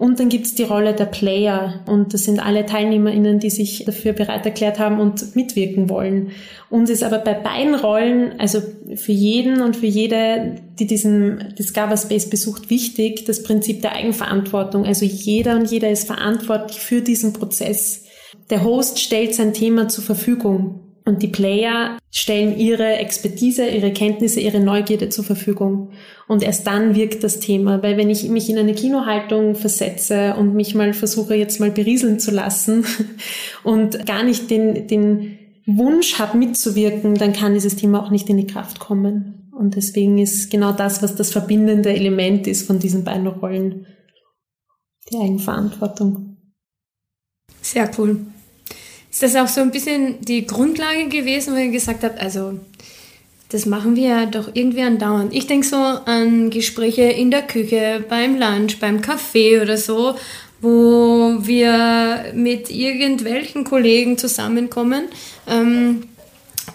Und 0.00 0.18
dann 0.18 0.30
gibt's 0.30 0.54
die 0.54 0.62
Rolle 0.62 0.94
der 0.94 1.04
Player 1.04 1.80
und 1.86 2.14
das 2.14 2.24
sind 2.24 2.40
alle 2.40 2.64
TeilnehmerInnen, 2.64 3.38
die 3.38 3.50
sich 3.50 3.84
dafür 3.84 4.14
bereit 4.14 4.46
erklärt 4.46 4.78
haben 4.78 4.98
und 4.98 5.36
mitwirken 5.36 5.90
wollen. 5.90 6.30
Uns 6.70 6.88
ist 6.88 7.02
aber 7.02 7.18
bei 7.18 7.34
beiden 7.34 7.74
Rollen, 7.74 8.40
also 8.40 8.62
für 8.94 9.12
jeden 9.12 9.60
und 9.60 9.76
für 9.76 9.84
jede, 9.84 10.54
die 10.78 10.86
diesen 10.86 11.54
Discover 11.58 11.98
Space 11.98 12.30
besucht, 12.30 12.70
wichtig, 12.70 13.26
das 13.26 13.42
Prinzip 13.42 13.82
der 13.82 13.92
Eigenverantwortung. 13.92 14.86
Also 14.86 15.04
jeder 15.04 15.56
und 15.56 15.70
jeder 15.70 15.90
ist 15.90 16.06
verantwortlich 16.06 16.80
für 16.80 17.02
diesen 17.02 17.34
Prozess. 17.34 18.04
Der 18.48 18.64
Host 18.64 19.00
stellt 19.00 19.34
sein 19.34 19.52
Thema 19.52 19.88
zur 19.88 20.02
Verfügung 20.02 20.80
und 21.10 21.24
die 21.24 21.28
Player 21.28 21.98
stellen 22.12 22.56
ihre 22.56 22.98
Expertise, 22.98 23.66
ihre 23.66 23.92
Kenntnisse, 23.92 24.38
ihre 24.38 24.60
Neugierde 24.60 25.08
zur 25.08 25.24
Verfügung. 25.24 25.90
Und 26.28 26.44
erst 26.44 26.68
dann 26.68 26.94
wirkt 26.94 27.24
das 27.24 27.40
Thema. 27.40 27.82
Weil 27.82 27.96
wenn 27.96 28.10
ich 28.10 28.28
mich 28.28 28.48
in 28.48 28.56
eine 28.56 28.74
Kinohaltung 28.74 29.56
versetze 29.56 30.36
und 30.38 30.54
mich 30.54 30.76
mal 30.76 30.94
versuche, 30.94 31.34
jetzt 31.34 31.58
mal 31.58 31.72
berieseln 31.72 32.20
zu 32.20 32.30
lassen 32.30 32.84
und 33.64 34.06
gar 34.06 34.22
nicht 34.22 34.50
den, 34.50 34.86
den 34.86 35.36
Wunsch 35.66 36.20
habe, 36.20 36.38
mitzuwirken, 36.38 37.16
dann 37.16 37.32
kann 37.32 37.54
dieses 37.54 37.74
Thema 37.74 38.04
auch 38.04 38.10
nicht 38.10 38.28
in 38.28 38.36
die 38.36 38.46
Kraft 38.46 38.78
kommen. 38.78 39.50
Und 39.50 39.74
deswegen 39.74 40.18
ist 40.18 40.48
genau 40.48 40.70
das, 40.70 41.02
was 41.02 41.16
das 41.16 41.32
verbindende 41.32 41.92
Element 41.92 42.46
ist 42.46 42.68
von 42.68 42.78
diesen 42.78 43.02
beiden 43.02 43.26
Rollen, 43.26 43.86
die 45.10 45.16
Eigenverantwortung. 45.16 46.36
Sehr 47.60 47.90
cool. 47.98 48.20
Ist 49.10 49.22
das 49.22 49.34
auch 49.36 49.48
so 49.48 49.60
ein 49.60 49.70
bisschen 49.70 50.20
die 50.20 50.46
Grundlage 50.46 51.08
gewesen, 51.08 51.54
wo 51.54 51.58
ihr 51.58 51.70
gesagt 51.70 52.04
habt, 52.04 52.20
also 52.20 52.58
das 53.48 53.66
machen 53.66 53.96
wir 53.96 54.08
ja 54.08 54.26
doch 54.26 54.50
irgendwie 54.54 54.82
andauernd. 54.82 55.34
Ich 55.34 55.48
denke 55.48 55.66
so 55.66 55.76
an 55.76 56.50
Gespräche 56.50 57.02
in 57.02 57.32
der 57.32 57.42
Küche, 57.42 58.04
beim 58.08 58.38
Lunch, 58.38 58.78
beim 58.78 59.00
Kaffee 59.00 59.60
oder 59.60 59.76
so, 59.76 60.14
wo 60.60 61.36
wir 61.40 62.26
mit 62.34 62.70
irgendwelchen 62.70 63.64
Kollegen 63.64 64.16
zusammenkommen. 64.18 65.06
Ähm, 65.48 66.04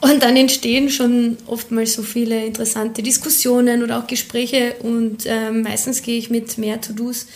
und 0.01 0.21
dann 0.21 0.35
entstehen 0.35 0.89
schon 0.89 1.37
oftmals 1.47 1.93
so 1.93 2.03
viele 2.03 2.45
interessante 2.45 3.01
Diskussionen 3.01 3.81
oder 3.81 3.99
auch 3.99 4.07
Gespräche 4.07 4.75
und 4.81 5.25
äh, 5.25 5.51
meistens 5.51 6.01
gehe 6.01 6.17
ich 6.17 6.29
mit 6.29 6.57
mehr 6.57 6.81
To-Dos 6.81 7.27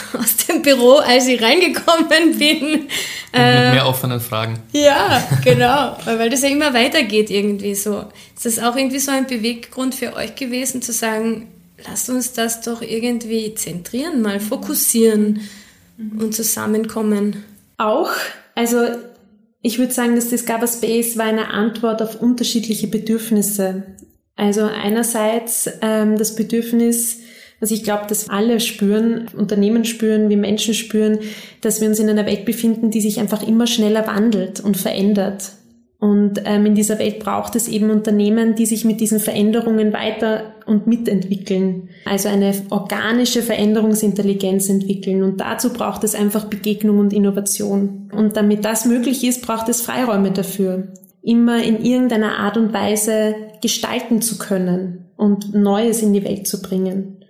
aus 0.18 0.36
dem 0.36 0.62
Büro, 0.62 0.96
als 0.96 1.26
ich 1.26 1.42
reingekommen 1.42 2.38
bin. 2.38 2.72
Und 2.72 2.88
äh, 3.32 3.64
mit 3.64 3.74
mehr 3.74 3.88
offenen 3.88 4.20
Fragen. 4.20 4.58
Ja, 4.72 5.22
genau, 5.44 5.96
weil 6.04 6.30
das 6.30 6.42
ja 6.42 6.48
immer 6.48 6.74
weitergeht 6.74 7.30
irgendwie 7.30 7.74
so. 7.74 8.04
Ist 8.34 8.44
das 8.44 8.58
auch 8.58 8.76
irgendwie 8.76 8.98
so 8.98 9.10
ein 9.10 9.26
Beweggrund 9.26 9.94
für 9.94 10.14
euch 10.14 10.34
gewesen, 10.34 10.82
zu 10.82 10.92
sagen, 10.92 11.48
lasst 11.86 12.10
uns 12.10 12.32
das 12.32 12.60
doch 12.60 12.82
irgendwie 12.82 13.54
zentrieren, 13.54 14.22
mal 14.22 14.40
fokussieren 14.40 15.48
und 16.18 16.34
zusammenkommen? 16.34 17.44
Auch, 17.78 18.10
also 18.54 18.78
ich 19.62 19.78
würde 19.78 19.92
sagen, 19.92 20.16
das 20.16 20.28
Discover 20.28 20.66
Space 20.66 21.16
war 21.16 21.26
eine 21.26 21.48
Antwort 21.48 22.02
auf 22.02 22.20
unterschiedliche 22.20 22.88
Bedürfnisse. 22.88 23.84
Also 24.34 24.62
einerseits 24.62 25.70
ähm, 25.82 26.18
das 26.18 26.34
Bedürfnis, 26.34 27.18
also 27.62 27.76
ich 27.76 27.84
glaube, 27.84 28.06
dass 28.08 28.28
alle 28.28 28.58
spüren, 28.58 29.28
Unternehmen 29.36 29.84
spüren, 29.84 30.28
wir 30.28 30.36
Menschen 30.36 30.74
spüren, 30.74 31.20
dass 31.60 31.80
wir 31.80 31.88
uns 31.88 32.00
in 32.00 32.10
einer 32.10 32.26
Welt 32.26 32.44
befinden, 32.44 32.90
die 32.90 33.00
sich 33.00 33.20
einfach 33.20 33.46
immer 33.46 33.68
schneller 33.68 34.04
wandelt 34.08 34.58
und 34.58 34.76
verändert. 34.76 35.52
Und 36.00 36.42
ähm, 36.44 36.66
in 36.66 36.74
dieser 36.74 36.98
Welt 36.98 37.20
braucht 37.20 37.54
es 37.54 37.68
eben 37.68 37.90
Unternehmen, 37.90 38.56
die 38.56 38.66
sich 38.66 38.84
mit 38.84 39.00
diesen 39.00 39.20
Veränderungen 39.20 39.92
weiter 39.92 40.54
und 40.66 40.88
mitentwickeln. 40.88 41.90
Also 42.04 42.28
eine 42.28 42.52
organische 42.70 43.42
Veränderungsintelligenz 43.42 44.68
entwickeln. 44.68 45.22
Und 45.22 45.40
dazu 45.40 45.72
braucht 45.72 46.02
es 46.02 46.16
einfach 46.16 46.46
Begegnung 46.46 46.98
und 46.98 47.12
Innovation. 47.12 48.10
Und 48.12 48.36
damit 48.36 48.64
das 48.64 48.86
möglich 48.86 49.22
ist, 49.22 49.46
braucht 49.46 49.68
es 49.68 49.82
Freiräume 49.82 50.32
dafür. 50.32 50.88
Immer 51.22 51.62
in 51.62 51.84
irgendeiner 51.84 52.38
Art 52.38 52.56
und 52.56 52.72
Weise 52.72 53.36
gestalten 53.62 54.20
zu 54.20 54.38
können 54.38 55.04
und 55.16 55.54
Neues 55.54 56.02
in 56.02 56.12
die 56.12 56.24
Welt 56.24 56.48
zu 56.48 56.60
bringen. 56.60 57.21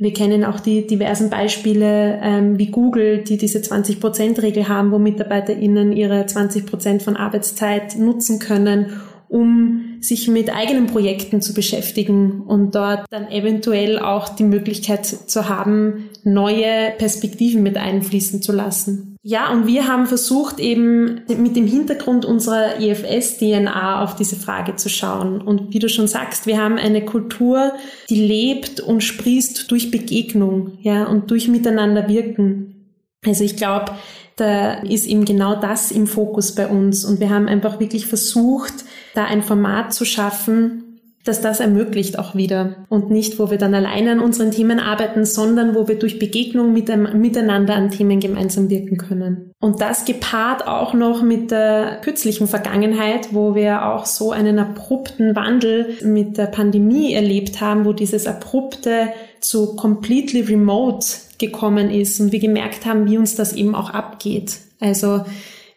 Wir 0.00 0.12
kennen 0.12 0.44
auch 0.44 0.60
die 0.60 0.86
diversen 0.86 1.28
Beispiele 1.28 2.20
ähm, 2.22 2.56
wie 2.56 2.70
Google, 2.70 3.24
die 3.24 3.36
diese 3.36 3.58
20-Prozent-Regel 3.58 4.68
haben, 4.68 4.92
wo 4.92 4.98
MitarbeiterInnen 4.98 5.92
ihre 5.92 6.24
20 6.24 6.66
Prozent 6.66 7.02
von 7.02 7.16
Arbeitszeit 7.16 7.98
nutzen 7.98 8.38
können, 8.38 9.00
um 9.28 9.98
sich 10.00 10.28
mit 10.28 10.54
eigenen 10.54 10.86
Projekten 10.86 11.42
zu 11.42 11.52
beschäftigen 11.52 12.42
und 12.42 12.76
dort 12.76 13.06
dann 13.10 13.28
eventuell 13.28 13.98
auch 13.98 14.28
die 14.28 14.44
Möglichkeit 14.44 15.04
zu 15.04 15.48
haben, 15.48 16.10
neue 16.22 16.92
Perspektiven 16.96 17.64
mit 17.64 17.76
einfließen 17.76 18.40
zu 18.40 18.52
lassen. 18.52 19.17
Ja, 19.30 19.52
und 19.52 19.66
wir 19.66 19.86
haben 19.86 20.06
versucht, 20.06 20.58
eben 20.58 21.20
mit 21.28 21.54
dem 21.54 21.66
Hintergrund 21.66 22.24
unserer 22.24 22.80
EFS-DNA 22.80 24.02
auf 24.02 24.16
diese 24.16 24.36
Frage 24.36 24.76
zu 24.76 24.88
schauen. 24.88 25.42
Und 25.42 25.74
wie 25.74 25.78
du 25.80 25.90
schon 25.90 26.08
sagst, 26.08 26.46
wir 26.46 26.56
haben 26.56 26.78
eine 26.78 27.04
Kultur, 27.04 27.74
die 28.08 28.24
lebt 28.24 28.80
und 28.80 29.04
sprießt 29.04 29.70
durch 29.70 29.90
Begegnung, 29.90 30.78
ja, 30.80 31.04
und 31.04 31.30
durch 31.30 31.46
Miteinander 31.46 32.08
wirken. 32.08 32.94
Also 33.22 33.44
ich 33.44 33.58
glaube, 33.58 33.92
da 34.36 34.80
ist 34.80 35.06
eben 35.06 35.26
genau 35.26 35.60
das 35.60 35.90
im 35.90 36.06
Fokus 36.06 36.54
bei 36.54 36.66
uns. 36.66 37.04
Und 37.04 37.20
wir 37.20 37.28
haben 37.28 37.48
einfach 37.48 37.80
wirklich 37.80 38.06
versucht, 38.06 38.72
da 39.14 39.26
ein 39.26 39.42
Format 39.42 39.92
zu 39.92 40.06
schaffen, 40.06 40.87
dass 41.24 41.40
das 41.40 41.60
ermöglicht 41.60 42.18
auch 42.18 42.34
wieder 42.34 42.86
und 42.88 43.10
nicht, 43.10 43.38
wo 43.38 43.50
wir 43.50 43.58
dann 43.58 43.74
alleine 43.74 44.12
an 44.12 44.20
unseren 44.20 44.50
Themen 44.50 44.80
arbeiten, 44.80 45.24
sondern 45.24 45.74
wo 45.74 45.86
wir 45.86 45.98
durch 45.98 46.18
Begegnung 46.18 46.72
mit 46.72 46.90
einem, 46.90 47.20
miteinander 47.20 47.74
an 47.74 47.90
Themen 47.90 48.20
gemeinsam 48.20 48.70
wirken 48.70 48.96
können. 48.96 49.52
Und 49.60 49.80
das 49.80 50.04
gepaart 50.04 50.66
auch 50.66 50.94
noch 50.94 51.22
mit 51.22 51.50
der 51.50 52.00
kürzlichen 52.02 52.46
Vergangenheit, 52.46 53.34
wo 53.34 53.54
wir 53.54 53.86
auch 53.86 54.06
so 54.06 54.32
einen 54.32 54.58
abrupten 54.58 55.36
Wandel 55.36 55.96
mit 56.02 56.38
der 56.38 56.46
Pandemie 56.46 57.12
erlebt 57.12 57.60
haben, 57.60 57.84
wo 57.84 57.92
dieses 57.92 58.26
abrupte 58.26 59.08
zu 59.40 59.76
completely 59.76 60.40
remote 60.40 61.06
gekommen 61.38 61.90
ist 61.90 62.20
und 62.20 62.32
wir 62.32 62.40
gemerkt 62.40 62.86
haben, 62.86 63.08
wie 63.08 63.18
uns 63.18 63.36
das 63.36 63.52
eben 63.52 63.74
auch 63.74 63.90
abgeht. 63.90 64.58
Also 64.80 65.22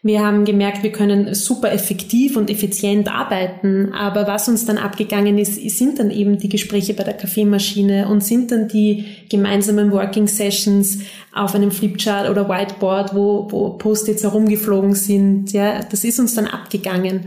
wir 0.04 0.24
haben 0.26 0.44
gemerkt, 0.44 0.82
wir 0.82 0.90
können 0.90 1.32
super 1.32 1.70
effektiv 1.70 2.36
und 2.36 2.50
effizient 2.50 3.08
arbeiten, 3.08 3.92
aber 3.92 4.26
was 4.26 4.48
uns 4.48 4.66
dann 4.66 4.76
abgegangen 4.76 5.38
ist, 5.38 5.54
sind 5.70 6.00
dann 6.00 6.10
eben 6.10 6.38
die 6.38 6.48
Gespräche 6.48 6.94
bei 6.94 7.04
der 7.04 7.14
Kaffeemaschine 7.14 8.08
und 8.08 8.24
sind 8.24 8.50
dann 8.50 8.66
die 8.66 9.04
gemeinsamen 9.30 9.92
Working 9.92 10.26
Sessions 10.26 10.98
auf 11.32 11.54
einem 11.54 11.70
Flipchart 11.70 12.28
oder 12.28 12.48
Whiteboard, 12.48 13.14
wo, 13.14 13.46
wo 13.50 13.70
Post-its 13.74 14.24
herumgeflogen 14.24 14.94
sind. 14.96 15.52
Ja, 15.52 15.84
das 15.88 16.02
ist 16.02 16.18
uns 16.18 16.34
dann 16.34 16.48
abgegangen. 16.48 17.26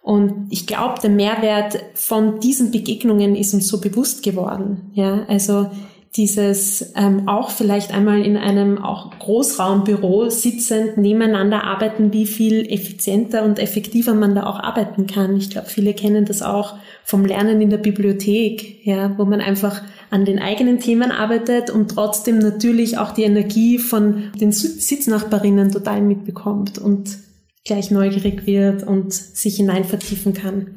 Und 0.00 0.46
ich 0.50 0.66
glaube, 0.66 1.00
der 1.02 1.10
Mehrwert 1.10 1.80
von 1.92 2.40
diesen 2.40 2.70
Begegnungen 2.70 3.36
ist 3.36 3.52
uns 3.52 3.68
so 3.68 3.78
bewusst 3.78 4.22
geworden. 4.22 4.90
Ja, 4.94 5.26
also 5.28 5.68
dieses 6.14 6.92
ähm, 6.96 7.28
auch 7.28 7.50
vielleicht 7.50 7.92
einmal 7.92 8.22
in 8.22 8.36
einem 8.36 8.82
auch 8.82 9.10
Großraumbüro 9.18 10.30
sitzend 10.30 10.96
nebeneinander 10.96 11.64
arbeiten, 11.64 12.12
wie 12.12 12.26
viel 12.26 12.66
effizienter 12.72 13.44
und 13.44 13.58
effektiver 13.58 14.14
man 14.14 14.34
da 14.34 14.46
auch 14.46 14.58
arbeiten 14.58 15.06
kann. 15.06 15.36
Ich 15.36 15.50
glaube, 15.50 15.68
viele 15.68 15.92
kennen 15.92 16.24
das 16.24 16.42
auch 16.42 16.76
vom 17.04 17.24
Lernen 17.24 17.60
in 17.60 17.70
der 17.70 17.78
Bibliothek, 17.78 18.84
ja, 18.84 19.16
wo 19.18 19.24
man 19.24 19.40
einfach 19.40 19.82
an 20.10 20.24
den 20.24 20.38
eigenen 20.38 20.80
Themen 20.80 21.10
arbeitet 21.10 21.70
und 21.70 21.88
trotzdem 21.88 22.38
natürlich 22.38 22.98
auch 22.98 23.12
die 23.12 23.24
Energie 23.24 23.78
von 23.78 24.32
den 24.40 24.52
Sitznachbarinnen 24.52 25.72
total 25.72 26.00
mitbekommt 26.00 26.78
und 26.78 27.25
gleich 27.66 27.90
neugierig 27.90 28.46
wird 28.46 28.84
und 28.84 29.12
sich 29.12 29.56
hinein 29.56 29.84
vertiefen 29.84 30.32
kann. 30.32 30.76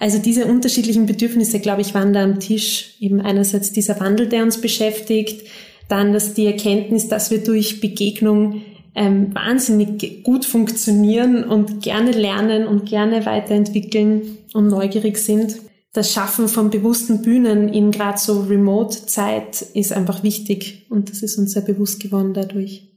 Also 0.00 0.18
diese 0.18 0.46
unterschiedlichen 0.46 1.06
Bedürfnisse, 1.06 1.60
glaube 1.60 1.82
ich, 1.82 1.94
waren 1.94 2.12
da 2.12 2.24
am 2.24 2.40
Tisch. 2.40 2.96
Eben 2.98 3.20
einerseits 3.20 3.70
dieser 3.70 4.00
Wandel, 4.00 4.28
der 4.28 4.42
uns 4.42 4.60
beschäftigt, 4.60 5.46
dann 5.88 6.12
dass 6.12 6.34
die 6.34 6.46
Erkenntnis, 6.46 7.08
dass 7.08 7.30
wir 7.30 7.44
durch 7.44 7.80
Begegnung 7.80 8.62
ähm, 8.94 9.34
wahnsinnig 9.34 10.22
gut 10.24 10.44
funktionieren 10.44 11.44
und 11.44 11.82
gerne 11.82 12.12
lernen 12.12 12.66
und 12.66 12.88
gerne 12.88 13.24
weiterentwickeln 13.26 14.38
und 14.54 14.68
neugierig 14.68 15.18
sind. 15.18 15.56
Das 15.92 16.12
Schaffen 16.12 16.48
von 16.48 16.70
bewussten 16.70 17.20
Bühnen 17.22 17.68
in 17.68 17.90
gerade 17.90 18.18
so 18.18 18.40
Remote-Zeit 18.40 19.62
ist 19.74 19.92
einfach 19.92 20.22
wichtig 20.22 20.86
und 20.88 21.10
das 21.10 21.22
ist 21.22 21.38
uns 21.38 21.52
sehr 21.52 21.62
bewusst 21.62 22.00
geworden 22.00 22.32
dadurch. 22.32 22.91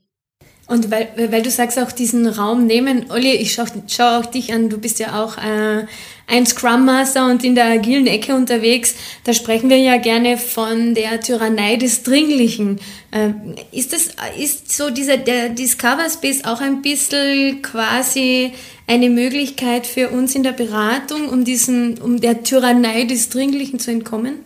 Und 0.67 0.89
weil, 0.89 1.09
weil 1.15 1.43
du 1.43 1.51
sagst 1.51 1.77
auch 1.77 1.91
diesen 1.91 2.25
Raum 2.25 2.65
nehmen, 2.65 3.05
Olli, 3.11 3.33
ich 3.33 3.53
schaue 3.53 3.67
schau 3.87 4.19
auch 4.19 4.25
dich 4.25 4.51
an, 4.51 4.69
du 4.69 4.79
bist 4.79 4.97
ja 4.97 5.23
auch 5.23 5.37
äh, 5.37 5.85
ein 6.27 6.45
Scrum 6.47 6.85
Master 6.85 7.29
und 7.29 7.43
in 7.43 7.53
der 7.53 7.65
agilen 7.65 8.07
Ecke 8.07 8.35
unterwegs. 8.35 8.95
Da 9.25 9.33
sprechen 9.33 9.69
wir 9.69 9.77
ja 9.77 9.97
gerne 9.97 10.39
von 10.39 10.95
der 10.95 11.19
Tyrannei 11.19 11.75
des 11.75 12.01
Dringlichen. 12.01 12.79
Äh, 13.11 13.29
ist 13.71 13.93
das, 13.93 14.09
ist 14.39 14.75
so 14.75 14.89
dieser, 14.89 15.17
der 15.17 15.49
Discover 15.49 16.09
Space 16.09 16.43
auch 16.45 16.61
ein 16.61 16.81
bisschen 16.81 17.61
quasi 17.61 18.53
eine 18.87 19.11
Möglichkeit 19.11 19.85
für 19.85 20.09
uns 20.09 20.33
in 20.33 20.41
der 20.41 20.51
Beratung, 20.51 21.29
um 21.29 21.45
diesen, 21.45 21.99
um 21.99 22.19
der 22.19 22.41
Tyrannei 22.41 23.03
des 23.03 23.29
Dringlichen 23.29 23.79
zu 23.79 23.91
entkommen? 23.91 24.39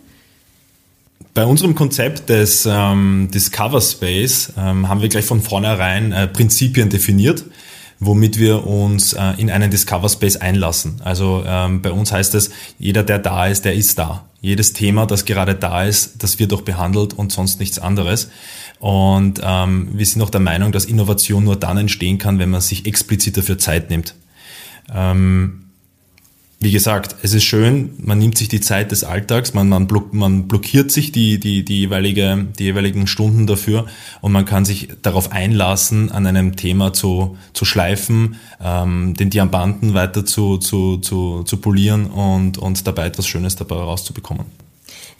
Bei 1.32 1.44
unserem 1.44 1.76
Konzept 1.76 2.28
des 2.28 2.66
ähm, 2.66 3.28
Discover 3.32 3.80
Space 3.80 4.52
ähm, 4.58 4.88
haben 4.88 5.00
wir 5.00 5.08
gleich 5.08 5.24
von 5.24 5.40
vornherein 5.40 6.10
äh, 6.10 6.26
Prinzipien 6.26 6.90
definiert, 6.90 7.44
womit 8.00 8.38
wir 8.38 8.66
uns 8.66 9.12
äh, 9.12 9.34
in 9.38 9.48
einen 9.48 9.70
Discover 9.70 10.08
Space 10.08 10.36
einlassen. 10.36 11.00
Also 11.04 11.44
ähm, 11.46 11.82
bei 11.82 11.92
uns 11.92 12.10
heißt 12.10 12.34
es, 12.34 12.50
jeder, 12.80 13.04
der 13.04 13.20
da 13.20 13.46
ist, 13.46 13.64
der 13.64 13.74
ist 13.74 13.96
da. 13.98 14.24
Jedes 14.40 14.72
Thema, 14.72 15.06
das 15.06 15.24
gerade 15.24 15.54
da 15.54 15.84
ist, 15.84 16.22
das 16.22 16.40
wird 16.40 16.52
auch 16.52 16.62
behandelt 16.62 17.14
und 17.14 17.30
sonst 17.30 17.60
nichts 17.60 17.78
anderes. 17.78 18.30
Und 18.80 19.40
ähm, 19.44 19.90
wir 19.92 20.06
sind 20.06 20.22
auch 20.22 20.30
der 20.30 20.40
Meinung, 20.40 20.72
dass 20.72 20.84
Innovation 20.84 21.44
nur 21.44 21.56
dann 21.56 21.76
entstehen 21.76 22.18
kann, 22.18 22.40
wenn 22.40 22.50
man 22.50 22.60
sich 22.60 22.86
explizit 22.86 23.36
dafür 23.36 23.58
Zeit 23.58 23.88
nimmt. 23.88 24.16
Ähm, 24.92 25.69
wie 26.62 26.72
gesagt, 26.72 27.16
es 27.22 27.32
ist 27.32 27.44
schön, 27.44 27.94
man 27.96 28.18
nimmt 28.18 28.36
sich 28.36 28.48
die 28.48 28.60
Zeit 28.60 28.90
des 28.90 29.02
Alltags, 29.02 29.54
man, 29.54 29.70
man, 29.70 29.86
block, 29.86 30.12
man 30.12 30.46
blockiert 30.46 30.90
sich 30.90 31.10
die, 31.10 31.40
die, 31.40 31.64
die, 31.64 31.78
jeweilige, 31.78 32.48
die 32.58 32.64
jeweiligen 32.64 33.06
Stunden 33.06 33.46
dafür 33.46 33.86
und 34.20 34.32
man 34.32 34.44
kann 34.44 34.66
sich 34.66 34.90
darauf 35.00 35.32
einlassen, 35.32 36.12
an 36.12 36.26
einem 36.26 36.56
Thema 36.56 36.92
zu, 36.92 37.38
zu 37.54 37.64
schleifen, 37.64 38.36
ähm, 38.62 39.14
den 39.14 39.30
Diamanten 39.30 39.94
weiter 39.94 40.26
zu, 40.26 40.58
zu, 40.58 40.98
zu, 40.98 41.44
zu 41.44 41.56
polieren 41.56 42.06
und, 42.08 42.58
und 42.58 42.86
dabei 42.86 43.06
etwas 43.06 43.26
Schönes 43.26 43.56
dabei 43.56 43.76
rauszubekommen. 43.76 44.44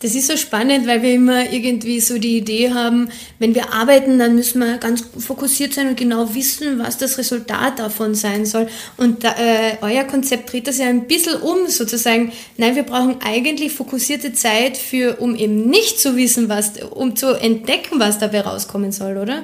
Das 0.02 0.14
ist 0.14 0.28
so 0.28 0.36
spannend, 0.38 0.86
weil 0.86 1.02
wir 1.02 1.12
immer 1.12 1.52
irgendwie 1.52 2.00
so 2.00 2.16
die 2.16 2.38
Idee 2.38 2.72
haben, 2.72 3.10
wenn 3.38 3.54
wir 3.54 3.74
arbeiten, 3.74 4.18
dann 4.18 4.34
müssen 4.34 4.60
wir 4.60 4.78
ganz 4.78 5.04
fokussiert 5.18 5.74
sein 5.74 5.88
und 5.88 5.96
genau 5.98 6.34
wissen, 6.34 6.78
was 6.78 6.96
das 6.96 7.18
Resultat 7.18 7.78
davon 7.78 8.14
sein 8.14 8.46
soll. 8.46 8.66
Und 8.96 9.24
da, 9.24 9.32
äh, 9.38 9.76
euer 9.82 10.04
Konzept 10.04 10.50
dreht 10.50 10.68
das 10.68 10.78
ja 10.78 10.86
ein 10.86 11.06
bisschen 11.06 11.42
um, 11.42 11.68
sozusagen. 11.68 12.32
Nein, 12.56 12.76
wir 12.76 12.84
brauchen 12.84 13.16
eigentlich 13.22 13.72
fokussierte 13.72 14.32
Zeit 14.32 14.78
für, 14.78 15.16
um 15.20 15.36
eben 15.36 15.68
nicht 15.68 16.00
zu 16.00 16.16
wissen, 16.16 16.48
was, 16.48 16.82
um 16.82 17.14
zu 17.14 17.34
entdecken, 17.38 18.00
was 18.00 18.18
dabei 18.18 18.40
rauskommen 18.40 18.92
soll, 18.92 19.18
oder? 19.18 19.42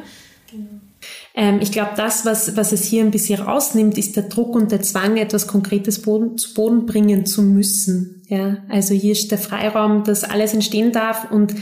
Genau. 0.50 0.85
Ähm, 1.36 1.58
ich 1.60 1.70
glaube, 1.70 1.90
das, 1.96 2.24
was, 2.24 2.56
was 2.56 2.72
es 2.72 2.84
hier 2.84 3.04
ein 3.04 3.10
bisschen 3.10 3.40
rausnimmt, 3.40 3.98
ist 3.98 4.16
der 4.16 4.24
Druck 4.24 4.56
und 4.56 4.72
der 4.72 4.80
Zwang, 4.80 5.18
etwas 5.18 5.46
Konkretes 5.46 6.00
Boden, 6.02 6.38
zu 6.38 6.54
Boden 6.54 6.86
bringen 6.86 7.26
zu 7.26 7.42
müssen. 7.42 8.22
Ja, 8.28 8.56
also 8.68 8.94
hier 8.94 9.12
ist 9.12 9.30
der 9.30 9.38
Freiraum, 9.38 10.02
dass 10.02 10.24
alles 10.24 10.54
entstehen 10.54 10.92
darf 10.92 11.30
und 11.30 11.54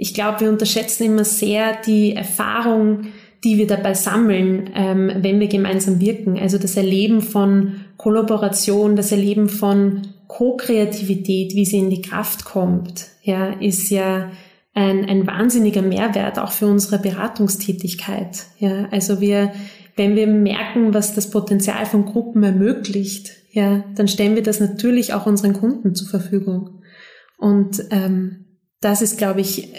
Ich 0.00 0.14
glaube, 0.14 0.40
wir 0.40 0.48
unterschätzen 0.48 1.04
immer 1.04 1.24
sehr 1.24 1.76
die 1.84 2.14
Erfahrung, 2.14 3.08
die 3.42 3.58
wir 3.58 3.66
dabei 3.66 3.94
sammeln, 3.94 4.70
ähm, 4.74 5.10
wenn 5.22 5.40
wir 5.40 5.48
gemeinsam 5.48 6.00
wirken. 6.00 6.38
Also 6.38 6.56
das 6.56 6.76
Erleben 6.76 7.20
von 7.20 7.80
Kollaboration, 7.96 8.94
das 8.94 9.10
Erleben 9.10 9.48
von 9.48 10.02
Co-Kreativität, 10.28 11.54
wie 11.54 11.64
sie 11.64 11.78
in 11.78 11.90
die 11.90 12.02
Kraft 12.02 12.44
kommt, 12.44 13.08
ja, 13.22 13.50
ist 13.60 13.90
ja 13.90 14.30
ein, 14.74 15.04
ein 15.04 15.26
wahnsinniger 15.26 15.82
Mehrwert 15.82 16.38
auch 16.38 16.52
für 16.52 16.66
unsere 16.66 16.98
Beratungstätigkeit. 16.98 18.44
Ja, 18.58 18.88
also 18.90 19.20
wir, 19.20 19.52
wenn 19.96 20.14
wir 20.14 20.26
merken, 20.26 20.94
was 20.94 21.14
das 21.14 21.30
Potenzial 21.30 21.84
von 21.86 22.04
Gruppen 22.04 22.42
ermöglicht, 22.42 23.30
ja, 23.50 23.84
dann 23.96 24.08
stellen 24.08 24.34
wir 24.34 24.42
das 24.42 24.60
natürlich 24.60 25.14
auch 25.14 25.26
unseren 25.26 25.54
Kunden 25.54 25.94
zur 25.94 26.08
Verfügung. 26.08 26.82
Und 27.38 27.84
ähm, 27.90 28.44
das 28.80 29.02
ist, 29.02 29.18
glaube 29.18 29.40
ich, 29.40 29.72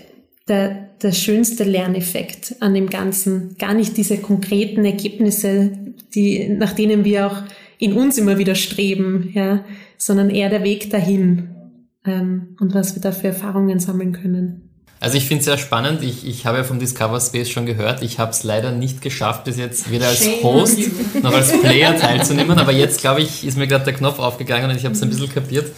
der, 0.48 0.90
der 1.02 1.12
schönste 1.12 1.64
Lerneffekt 1.64 2.56
an 2.60 2.74
dem 2.74 2.90
Ganzen. 2.90 3.56
Gar 3.58 3.76
nicht 3.76 3.96
diese 3.96 4.18
konkreten 4.18 4.84
Ergebnisse, 4.84 5.72
die, 6.14 6.50
nach 6.50 6.74
denen 6.74 7.06
wir 7.06 7.28
auch 7.28 7.44
in 7.78 7.94
uns 7.94 8.18
immer 8.18 8.38
wieder 8.38 8.56
streben, 8.56 9.30
ja, 9.34 9.64
sondern 9.98 10.30
eher 10.30 10.50
der 10.50 10.64
Weg 10.64 10.90
dahin 10.90 11.56
ähm, 12.06 12.58
und 12.60 12.74
was 12.74 12.96
wir 12.96 13.02
da 13.02 13.12
für 13.12 13.28
Erfahrungen 13.28 13.80
sammeln 13.80 14.12
können. 14.12 14.69
Also 15.02 15.18
ich 15.18 15.26
finde 15.26 15.40
es 15.40 15.46
sehr 15.46 15.58
spannend. 15.58 16.04
Ich, 16.04 16.28
ich 16.28 16.46
habe 16.46 16.58
ja 16.58 16.64
vom 16.66 16.78
Discover 16.78 17.22
Space 17.22 17.50
schon 17.50 17.66
gehört. 17.66 18.04
Ich 18.04 18.20
habe 18.20 18.32
es 18.32 18.44
leider 18.44 18.72
nicht 18.72 19.02
geschafft, 19.02 19.46
bis 19.46 19.56
jetzt 19.56 19.90
weder 19.90 20.10
als 20.10 20.28
Host 20.44 20.78
noch 21.24 21.34
als 21.34 21.58
Player 21.62 21.98
teilzunehmen. 21.98 22.60
Aber 22.60 22.74
jetzt, 22.74 23.00
glaube 23.00 23.22
ich, 23.22 23.46
ist 23.46 23.58
mir 23.58 23.68
gerade 23.68 23.86
der 23.86 23.94
Knopf 23.94 24.20
aufgegangen 24.20 24.70
und 24.70 24.76
ich 24.76 24.84
habe 24.84 24.94
es 24.94 25.02
ein 25.02 25.10
bisschen 25.10 25.34
kapiert. 25.34 25.72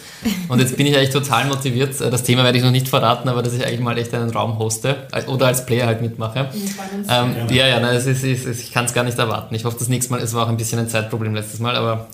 Und 0.48 0.58
jetzt 0.58 0.76
bin 0.76 0.86
ich 0.86 0.96
eigentlich 0.96 1.10
total 1.10 1.46
motiviert. 1.46 2.00
Das 2.00 2.24
Thema 2.24 2.42
werde 2.42 2.58
ich 2.58 2.64
noch 2.64 2.72
nicht 2.72 2.88
verraten, 2.88 3.28
aber 3.28 3.44
dass 3.44 3.54
ich 3.54 3.64
eigentlich 3.64 3.80
mal 3.80 3.96
echt 3.96 4.12
einen 4.12 4.30
Raum 4.30 4.58
hoste 4.58 5.06
oder 5.28 5.46
als 5.46 5.66
Player 5.66 5.86
halt 5.86 6.02
mitmache. 6.02 6.50
Ähm, 7.08 7.34
ja, 7.48 7.68
ja, 7.68 7.78
nein, 7.78 7.94
es 7.94 8.06
ist, 8.06 8.24
es 8.24 8.44
ist, 8.44 8.60
ich 8.60 8.72
kann 8.72 8.86
es 8.86 8.92
gar 8.92 9.04
nicht 9.04 9.18
erwarten. 9.18 9.54
Ich 9.54 9.64
hoffe, 9.64 9.76
das 9.78 9.88
nächste 9.88 10.12
Mal, 10.12 10.20
es 10.20 10.34
war 10.34 10.46
auch 10.46 10.48
ein 10.48 10.56
bisschen 10.56 10.80
ein 10.80 10.88
Zeitproblem 10.88 11.34
letztes 11.34 11.60
Mal, 11.60 11.76
aber 11.76 12.08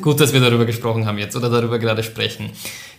gut, 0.00 0.20
dass 0.20 0.32
wir 0.32 0.40
darüber 0.40 0.64
gesprochen 0.64 1.06
haben 1.06 1.18
jetzt 1.18 1.34
oder 1.34 1.50
darüber 1.50 1.80
gerade 1.80 2.04
sprechen. 2.04 2.50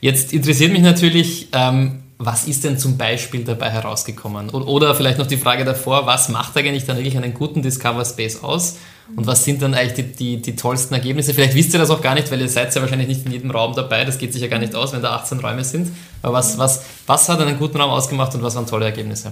Jetzt 0.02 0.34
interessiert 0.34 0.74
mich 0.74 0.82
natürlich, 0.82 1.48
ähm, 1.54 2.04
was 2.20 2.48
ist 2.48 2.64
denn 2.64 2.80
zum 2.80 2.98
Beispiel 2.98 3.44
dabei 3.44 3.70
herausgekommen? 3.70 4.50
Oder 4.50 4.96
vielleicht 4.96 5.20
noch 5.20 5.28
die 5.28 5.38
Frage 5.38 5.66
davor, 5.66 6.08
was 6.08 6.30
macht 6.30 6.58
eigentlich 6.58 6.86
dann 6.86 6.98
wirklich 6.98 7.16
einen 7.16 7.34
guten 7.34 7.62
Discover 7.62 8.04
Space 8.06 8.44
aus? 8.44 8.78
Und 9.16 9.28
was 9.28 9.46
sind 9.46 9.62
dann 9.62 9.74
eigentlich 9.74 9.94
die, 9.94 10.36
die, 10.36 10.42
die 10.42 10.56
tollsten 10.56 10.96
Ergebnisse? 10.96 11.34
Vielleicht 11.34 11.54
wisst 11.54 11.74
ihr 11.74 11.80
das 11.80 11.92
auch 11.92 12.02
gar 12.02 12.16
nicht, 12.16 12.30
weil 12.32 12.42
ihr 12.42 12.50
seid 12.50 12.74
ja 12.74 12.82
wahrscheinlich 12.82 13.08
nicht 13.08 13.26
in 13.26 13.32
jedem 13.32 13.52
Raum 13.52 13.74
dabei. 13.74 14.04
Das 14.04 14.18
geht 14.18 14.34
sich 14.34 14.42
ja 14.42 14.48
gar 14.48 14.60
nicht 14.60 14.76
aus, 14.76 14.94
wenn 14.94 15.02
da 15.02 15.16
18 15.16 15.40
Räume 15.40 15.64
sind. 15.64 15.96
Aber 16.24 16.34
was, 16.34 16.58
was, 16.58 16.84
was 17.06 17.30
hat 17.30 17.40
einen 17.40 17.58
guten 17.58 17.78
Raum 17.80 17.92
ausgemacht 17.92 18.34
und 18.34 18.42
was 18.42 18.56
waren 18.56 18.66
tolle 18.66 18.86
Ergebnisse? 18.86 19.32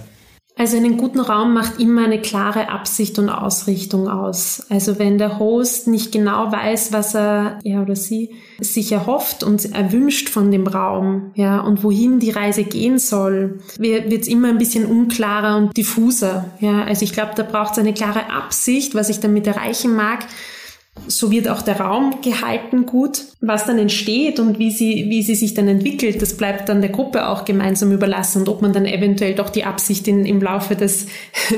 Also 0.58 0.78
einen 0.78 0.96
guten 0.96 1.20
Raum 1.20 1.52
macht 1.52 1.78
immer 1.80 2.04
eine 2.04 2.18
klare 2.18 2.70
Absicht 2.70 3.18
und 3.18 3.28
Ausrichtung 3.28 4.08
aus. 4.08 4.64
Also 4.70 4.98
wenn 4.98 5.18
der 5.18 5.38
Host 5.38 5.86
nicht 5.86 6.12
genau 6.12 6.50
weiß, 6.50 6.94
was 6.94 7.14
er, 7.14 7.58
er 7.62 7.82
oder 7.82 7.94
sie 7.94 8.30
sich 8.58 8.90
erhofft 8.90 9.42
und 9.42 9.74
erwünscht 9.74 10.30
von 10.30 10.50
dem 10.50 10.66
Raum, 10.66 11.32
ja, 11.34 11.60
und 11.60 11.84
wohin 11.84 12.20
die 12.20 12.30
Reise 12.30 12.64
gehen 12.64 12.98
soll, 12.98 13.58
wird 13.76 14.10
es 14.10 14.28
immer 14.28 14.48
ein 14.48 14.56
bisschen 14.56 14.86
unklarer 14.86 15.58
und 15.58 15.76
diffuser, 15.76 16.46
ja. 16.60 16.84
Also 16.84 17.04
ich 17.04 17.12
glaube, 17.12 17.32
da 17.36 17.42
braucht 17.42 17.72
es 17.72 17.78
eine 17.78 17.92
klare 17.92 18.30
Absicht, 18.30 18.94
was 18.94 19.10
ich 19.10 19.20
damit 19.20 19.46
erreichen 19.46 19.94
mag 19.94 20.26
so 21.06 21.30
wird 21.30 21.48
auch 21.48 21.62
der 21.62 21.80
Raum 21.80 22.20
gehalten 22.22 22.86
gut. 22.86 23.24
Was 23.40 23.66
dann 23.66 23.78
entsteht 23.78 24.40
und 24.40 24.58
wie 24.58 24.70
sie, 24.70 25.06
wie 25.08 25.22
sie 25.22 25.34
sich 25.34 25.54
dann 25.54 25.68
entwickelt, 25.68 26.22
das 26.22 26.36
bleibt 26.36 26.68
dann 26.68 26.80
der 26.80 26.90
Gruppe 26.90 27.28
auch 27.28 27.44
gemeinsam 27.44 27.92
überlassen 27.92 28.40
und 28.40 28.48
ob 28.48 28.62
man 28.62 28.72
dann 28.72 28.86
eventuell 28.86 29.34
doch 29.34 29.50
die 29.50 29.64
Absicht 29.64 30.08
in, 30.08 30.24
im 30.24 30.40
Laufe 30.40 30.74
des, 30.74 31.06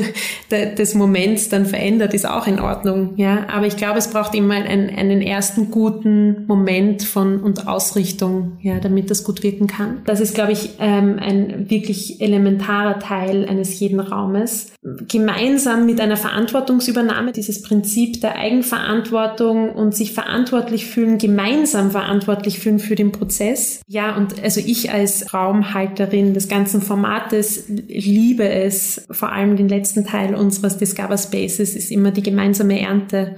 des 0.50 0.94
Moments 0.94 1.48
dann 1.48 1.66
verändert, 1.66 2.14
ist 2.14 2.28
auch 2.28 2.46
in 2.46 2.60
Ordnung. 2.60 3.14
Ja, 3.16 3.46
aber 3.48 3.66
ich 3.66 3.76
glaube, 3.76 3.98
es 3.98 4.08
braucht 4.08 4.34
immer 4.34 4.54
einen, 4.54 4.90
einen 4.90 5.22
ersten 5.22 5.70
guten 5.70 6.46
Moment 6.46 7.04
von 7.04 7.40
und 7.40 7.68
Ausrichtung, 7.68 8.58
ja, 8.60 8.78
damit 8.80 9.10
das 9.10 9.24
gut 9.24 9.42
wirken 9.42 9.66
kann. 9.66 10.02
Das 10.04 10.20
ist, 10.20 10.34
glaube 10.34 10.52
ich, 10.52 10.70
ähm, 10.80 11.18
ein 11.20 11.70
wirklich 11.70 12.20
elementarer 12.20 12.98
Teil 12.98 13.46
eines 13.48 13.78
jeden 13.78 14.00
Raumes. 14.00 14.72
Gemeinsam 15.08 15.86
mit 15.86 16.00
einer 16.00 16.16
Verantwortungsübernahme, 16.16 17.32
dieses 17.32 17.62
Prinzip 17.62 18.20
der 18.20 18.36
Eigenverantwortung 18.36 18.98
Verantwortung 19.08 19.72
und 19.72 19.94
sich 19.94 20.12
verantwortlich 20.12 20.86
fühlen, 20.86 21.18
gemeinsam 21.18 21.67
verantwortlich 21.72 22.58
fühlen 22.58 22.78
für 22.78 22.94
den 22.94 23.12
Prozess. 23.12 23.80
Ja, 23.86 24.16
und 24.16 24.42
also 24.42 24.60
ich 24.64 24.90
als 24.90 25.32
Raumhalterin 25.32 26.34
des 26.34 26.48
ganzen 26.48 26.82
Formates 26.82 27.64
liebe 27.68 28.48
es, 28.48 29.06
vor 29.10 29.32
allem 29.32 29.56
den 29.56 29.68
letzten 29.68 30.04
Teil 30.04 30.34
unseres 30.34 30.78
Discover 30.78 31.18
Spaces 31.18 31.74
ist 31.74 31.90
immer 31.90 32.10
die 32.10 32.22
gemeinsame 32.22 32.80
Ernte. 32.80 33.36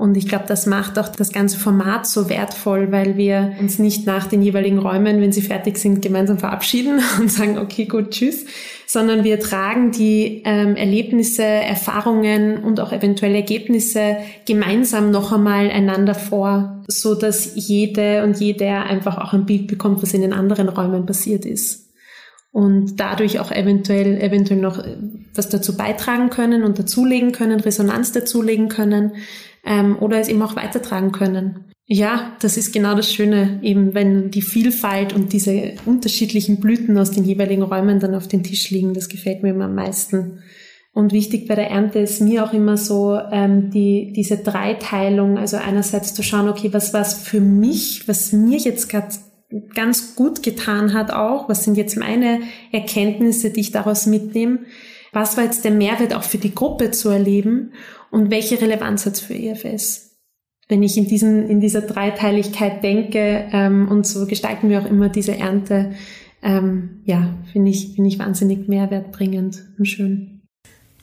Und 0.00 0.16
ich 0.16 0.26
glaube, 0.26 0.46
das 0.48 0.64
macht 0.64 0.98
auch 0.98 1.08
das 1.08 1.30
ganze 1.30 1.58
Format 1.58 2.06
so 2.06 2.30
wertvoll, 2.30 2.90
weil 2.90 3.18
wir 3.18 3.52
uns 3.60 3.78
nicht 3.78 4.06
nach 4.06 4.26
den 4.26 4.40
jeweiligen 4.40 4.78
Räumen, 4.78 5.20
wenn 5.20 5.30
sie 5.30 5.42
fertig 5.42 5.76
sind, 5.76 6.00
gemeinsam 6.00 6.38
verabschieden 6.38 7.02
und 7.20 7.30
sagen, 7.30 7.58
okay, 7.58 7.84
gut, 7.84 8.12
tschüss, 8.12 8.46
sondern 8.92 9.22
wir 9.22 9.38
tragen 9.38 9.92
die 9.92 10.42
ähm, 10.44 10.74
Erlebnisse, 10.74 11.44
Erfahrungen 11.44 12.64
und 12.64 12.80
auch 12.80 12.90
eventuelle 12.90 13.36
Ergebnisse 13.36 14.16
gemeinsam 14.46 15.12
noch 15.12 15.30
einmal 15.30 15.70
einander 15.70 16.16
vor, 16.16 16.82
so 16.88 17.14
dass 17.14 17.52
jede 17.54 18.24
und 18.24 18.40
jeder 18.40 18.86
einfach 18.86 19.18
auch 19.18 19.32
ein 19.32 19.46
Bild 19.46 19.68
bekommt, 19.68 20.02
was 20.02 20.12
in 20.12 20.22
den 20.22 20.32
anderen 20.32 20.68
Räumen 20.68 21.06
passiert 21.06 21.44
ist. 21.44 21.92
Und 22.50 22.98
dadurch 22.98 23.38
auch 23.38 23.52
eventuell, 23.52 24.20
eventuell 24.20 24.60
noch 24.60 24.80
äh, 24.80 24.96
was 25.36 25.48
dazu 25.48 25.76
beitragen 25.76 26.28
können 26.28 26.64
und 26.64 26.80
dazulegen 26.80 27.30
können, 27.30 27.60
Resonanz 27.60 28.10
dazulegen 28.10 28.68
können 28.68 29.12
ähm, 29.64 29.98
oder 30.00 30.18
es 30.18 30.26
eben 30.26 30.42
auch 30.42 30.56
weitertragen 30.56 31.12
können. 31.12 31.69
Ja, 31.92 32.36
das 32.38 32.56
ist 32.56 32.72
genau 32.72 32.94
das 32.94 33.12
Schöne, 33.12 33.58
eben 33.62 33.94
wenn 33.94 34.30
die 34.30 34.42
Vielfalt 34.42 35.12
und 35.12 35.32
diese 35.32 35.72
unterschiedlichen 35.86 36.60
Blüten 36.60 36.96
aus 36.96 37.10
den 37.10 37.24
jeweiligen 37.24 37.62
Räumen 37.62 37.98
dann 37.98 38.14
auf 38.14 38.28
den 38.28 38.44
Tisch 38.44 38.70
liegen. 38.70 38.94
Das 38.94 39.08
gefällt 39.08 39.42
mir 39.42 39.50
immer 39.50 39.64
am 39.64 39.74
meisten. 39.74 40.38
Und 40.92 41.12
wichtig 41.12 41.48
bei 41.48 41.56
der 41.56 41.68
Ernte 41.68 41.98
ist 41.98 42.20
mir 42.20 42.44
auch 42.44 42.52
immer 42.52 42.76
so 42.76 43.18
ähm, 43.32 43.72
die 43.72 44.12
diese 44.14 44.36
Dreiteilung, 44.36 45.36
also 45.36 45.56
einerseits 45.56 46.14
zu 46.14 46.22
schauen, 46.22 46.48
okay, 46.48 46.72
was 46.72 46.94
was 46.94 47.14
für 47.14 47.40
mich, 47.40 48.06
was 48.06 48.30
mir 48.30 48.58
jetzt 48.58 48.88
gerade 48.88 49.12
ganz 49.74 50.14
gut 50.14 50.44
getan 50.44 50.94
hat 50.94 51.10
auch, 51.10 51.48
was 51.48 51.64
sind 51.64 51.76
jetzt 51.76 51.96
meine 51.96 52.38
Erkenntnisse, 52.70 53.50
die 53.50 53.62
ich 53.62 53.72
daraus 53.72 54.06
mitnehme, 54.06 54.60
was 55.12 55.36
war 55.36 55.42
jetzt 55.42 55.64
der 55.64 55.72
Mehrwert 55.72 56.14
auch 56.14 56.22
für 56.22 56.38
die 56.38 56.54
Gruppe 56.54 56.92
zu 56.92 57.08
erleben 57.08 57.72
und 58.12 58.30
welche 58.30 58.60
Relevanz 58.60 59.06
hat 59.06 59.14
es 59.14 59.20
für 59.22 59.34
EFS? 59.34 60.09
Wenn 60.70 60.82
ich 60.82 60.96
in, 60.96 61.06
diesen, 61.06 61.48
in 61.48 61.60
dieser 61.60 61.82
Dreiteiligkeit 61.82 62.82
denke 62.82 63.48
ähm, 63.52 63.88
und 63.88 64.06
so 64.06 64.26
gestalten 64.26 64.70
wir 64.70 64.80
auch 64.80 64.86
immer 64.86 65.08
diese 65.08 65.36
Ernte, 65.36 65.92
ähm, 66.42 67.02
ja, 67.04 67.34
finde 67.52 67.70
ich, 67.70 67.94
finde 67.94 68.08
ich 68.08 68.18
wahnsinnig 68.18 68.68
mehrwertbringend 68.68 69.64
und 69.78 69.84
schön. 69.86 70.40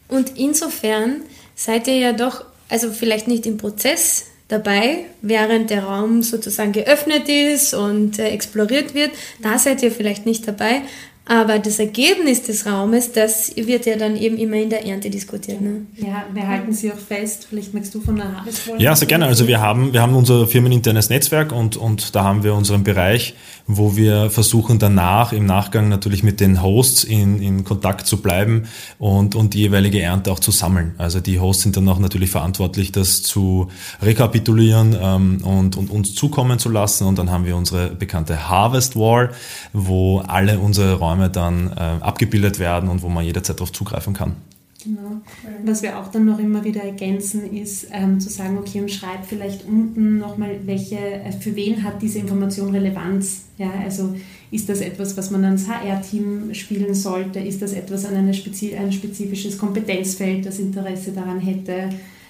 Und 0.07 0.37
insofern 0.37 1.17
seid 1.55 1.87
ihr 1.87 1.97
ja 1.97 2.13
doch, 2.13 2.45
also 2.69 2.89
vielleicht 2.91 3.27
nicht 3.27 3.45
im 3.45 3.57
Prozess 3.57 4.27
dabei, 4.47 5.05
während 5.21 5.69
der 5.69 5.83
Raum 5.83 6.21
sozusagen 6.21 6.71
geöffnet 6.71 7.27
ist 7.27 7.73
und 7.73 8.17
äh, 8.17 8.29
exploriert 8.29 8.93
wird. 8.93 9.11
Da 9.41 9.59
seid 9.59 9.83
ihr 9.83 9.91
vielleicht 9.91 10.25
nicht 10.25 10.47
dabei, 10.47 10.81
aber 11.27 11.59
das 11.59 11.79
Ergebnis 11.79 12.43
des 12.43 12.65
Raumes, 12.65 13.11
das 13.11 13.55
wird 13.55 13.85
ja 13.85 13.97
dann 13.97 14.15
eben 14.15 14.37
immer 14.37 14.55
in 14.55 14.69
der 14.69 14.85
Ernte 14.85 15.09
diskutiert. 15.09 15.59
Ne? 15.59 15.85
Ja, 15.95 16.25
wir 16.33 16.47
halten 16.47 16.71
sie 16.71 16.91
auch 16.91 16.97
fest. 16.97 17.47
Vielleicht 17.49 17.73
magst 17.73 17.93
du 17.93 17.99
von 17.99 18.15
der 18.15 18.37
Harvestwall. 18.37 18.81
Ja, 18.81 18.95
sehr 18.95 19.07
gerne. 19.07 19.25
Also 19.25 19.47
wir 19.47 19.59
haben, 19.59 19.91
wir 19.91 20.01
haben 20.01 20.15
unser 20.15 20.47
firmeninternes 20.47 21.09
Netzwerk 21.09 21.51
und, 21.51 21.75
und 21.75 22.15
da 22.15 22.23
haben 22.23 22.43
wir 22.43 22.53
unseren 22.53 22.83
Bereich, 22.83 23.35
wo 23.65 23.97
wir 23.97 24.29
versuchen 24.29 24.79
danach, 24.79 25.33
im 25.33 25.45
Nachgang 25.45 25.89
natürlich 25.89 26.23
mit 26.23 26.39
den 26.39 26.61
Hosts 26.61 27.03
in, 27.03 27.41
in 27.41 27.65
Kontakt 27.65 28.07
zu 28.07 28.21
bleiben 28.21 28.67
und, 28.97 29.35
und 29.35 29.53
die 29.53 29.59
jeweilige 29.59 30.01
Ernte 30.01 30.31
auch 30.31 30.39
zu 30.39 30.51
sammeln. 30.51 30.95
Also 30.97 31.19
die 31.19 31.39
Hosts 31.39 31.63
sind 31.63 31.75
dann 31.75 31.89
auch 31.89 31.99
natürlich 31.99 32.31
verantwortlich, 32.31 32.93
das 32.93 33.21
zu 33.23 33.67
rekapitulieren 34.01 34.95
ähm, 34.99 35.41
und, 35.43 35.75
und 35.75 35.91
uns 35.91 36.15
zukommen 36.15 36.59
zu 36.59 36.69
lassen. 36.69 37.05
Und 37.05 37.19
dann 37.19 37.31
haben 37.31 37.45
wir 37.45 37.57
unsere 37.57 37.89
bekannte 37.89 38.47
Harvest 38.47 38.95
Wall, 38.95 39.31
wo 39.73 40.19
alle 40.19 40.59
unsere 40.59 40.93
Räume 40.93 41.16
Räume 41.17 41.29
dann 41.29 41.71
äh, 41.75 41.79
abgebildet 41.79 42.59
werden 42.59 42.89
und 42.89 43.01
wo 43.01 43.09
man 43.09 43.25
jederzeit 43.25 43.57
darauf 43.57 43.73
zugreifen 43.73 44.13
kann. 44.13 44.35
Genau. 44.83 45.21
Was 45.65 45.81
wir 45.81 45.97
auch 45.97 46.09
dann 46.11 46.25
noch 46.25 46.37
immer 46.37 46.63
wieder 46.63 46.83
ergänzen, 46.83 47.51
ist 47.51 47.87
ähm, 47.91 48.19
zu 48.19 48.29
sagen, 48.29 48.57
okay, 48.59 48.79
und 48.79 48.91
schreib 48.91 49.25
vielleicht 49.25 49.65
unten 49.65 50.19
nochmal, 50.19 50.59
welche, 50.65 50.97
äh, 50.97 51.31
für 51.31 51.55
wen 51.55 51.83
hat 51.83 52.01
diese 52.01 52.19
Information 52.19 52.69
Relevanz? 52.71 53.45
Ja, 53.57 53.71
also 53.83 54.15
ist 54.51 54.69
das 54.69 54.81
etwas, 54.81 55.17
was 55.17 55.31
man 55.31 55.43
ans 55.43 55.67
HR-Team 55.67 56.53
spielen 56.53 56.93
sollte? 56.93 57.39
Ist 57.39 57.61
das 57.61 57.73
etwas 57.73 58.05
an 58.05 58.15
eine 58.15 58.33
spezi 58.33 58.75
ein 58.75 58.91
spezifisches 58.91 59.57
Kompetenzfeld, 59.57 60.45
das 60.45 60.59
Interesse 60.59 61.11
daran 61.11 61.39
hätte? 61.39 61.89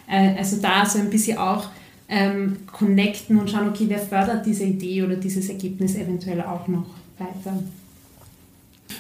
Äh, 0.10 0.38
also 0.38 0.58
da 0.62 0.86
so 0.86 1.00
ein 1.00 1.10
bisschen 1.10 1.38
auch 1.38 1.68
ähm, 2.08 2.60
connecten 2.72 3.38
und 3.38 3.50
schauen, 3.50 3.68
okay, 3.68 3.86
wer 3.88 4.00
fördert 4.00 4.46
diese 4.46 4.64
Idee 4.64 5.04
oder 5.04 5.18
dieses 5.18 5.50
Ergebnis 5.50 5.96
eventuell 5.96 6.42
auch 6.42 6.68
noch 6.70 6.88
weiter. 7.20 7.60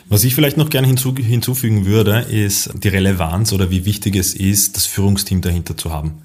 Was 0.10 0.24
ich 0.24 0.36
vielleicht 0.36 0.56
noch 0.56 0.70
gerne 0.70 0.88
hinzu, 0.88 1.13
hinzufügen 1.15 1.86
würde, 1.86 2.20
ist 2.30 2.70
die 2.76 2.88
Relevanz 2.88 3.52
oder 3.52 3.70
wie 3.70 3.84
wichtig 3.84 4.15
es 4.15 4.34
ist, 4.34 4.78
das 4.78 4.86
Führungsteam 4.86 5.41
dahinter 5.41 5.76
zu 5.76 5.91
haben. 5.91 6.22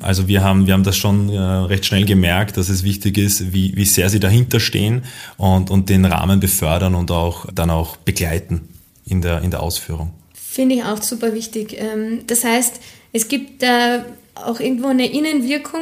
Also 0.00 0.28
wir 0.28 0.44
haben, 0.44 0.66
wir 0.66 0.74
haben 0.74 0.84
das 0.84 0.96
schon 0.96 1.30
äh, 1.30 1.38
recht 1.38 1.84
schnell 1.86 2.04
gemerkt, 2.04 2.56
dass 2.56 2.68
es 2.68 2.84
wichtig 2.84 3.18
ist, 3.18 3.52
wie, 3.52 3.74
wie 3.74 3.86
sehr 3.86 4.08
sie 4.08 4.20
dahinter 4.20 4.60
stehen 4.60 5.02
und, 5.36 5.70
und 5.70 5.88
den 5.88 6.04
Rahmen 6.04 6.40
befördern 6.40 6.94
und 6.94 7.10
auch 7.10 7.46
dann 7.52 7.70
auch 7.70 7.96
begleiten 7.96 8.68
in 9.06 9.20
der, 9.20 9.42
in 9.42 9.50
der 9.50 9.62
Ausführung. 9.62 10.12
Finde 10.34 10.76
ich 10.76 10.84
auch 10.84 11.02
super 11.02 11.34
wichtig. 11.34 11.76
Ähm, 11.78 12.20
das 12.26 12.44
heißt, 12.44 12.80
es 13.12 13.28
gibt 13.28 13.62
da 13.62 14.04
auch 14.34 14.60
irgendwo 14.60 14.88
eine 14.88 15.10
Innenwirkung, 15.10 15.80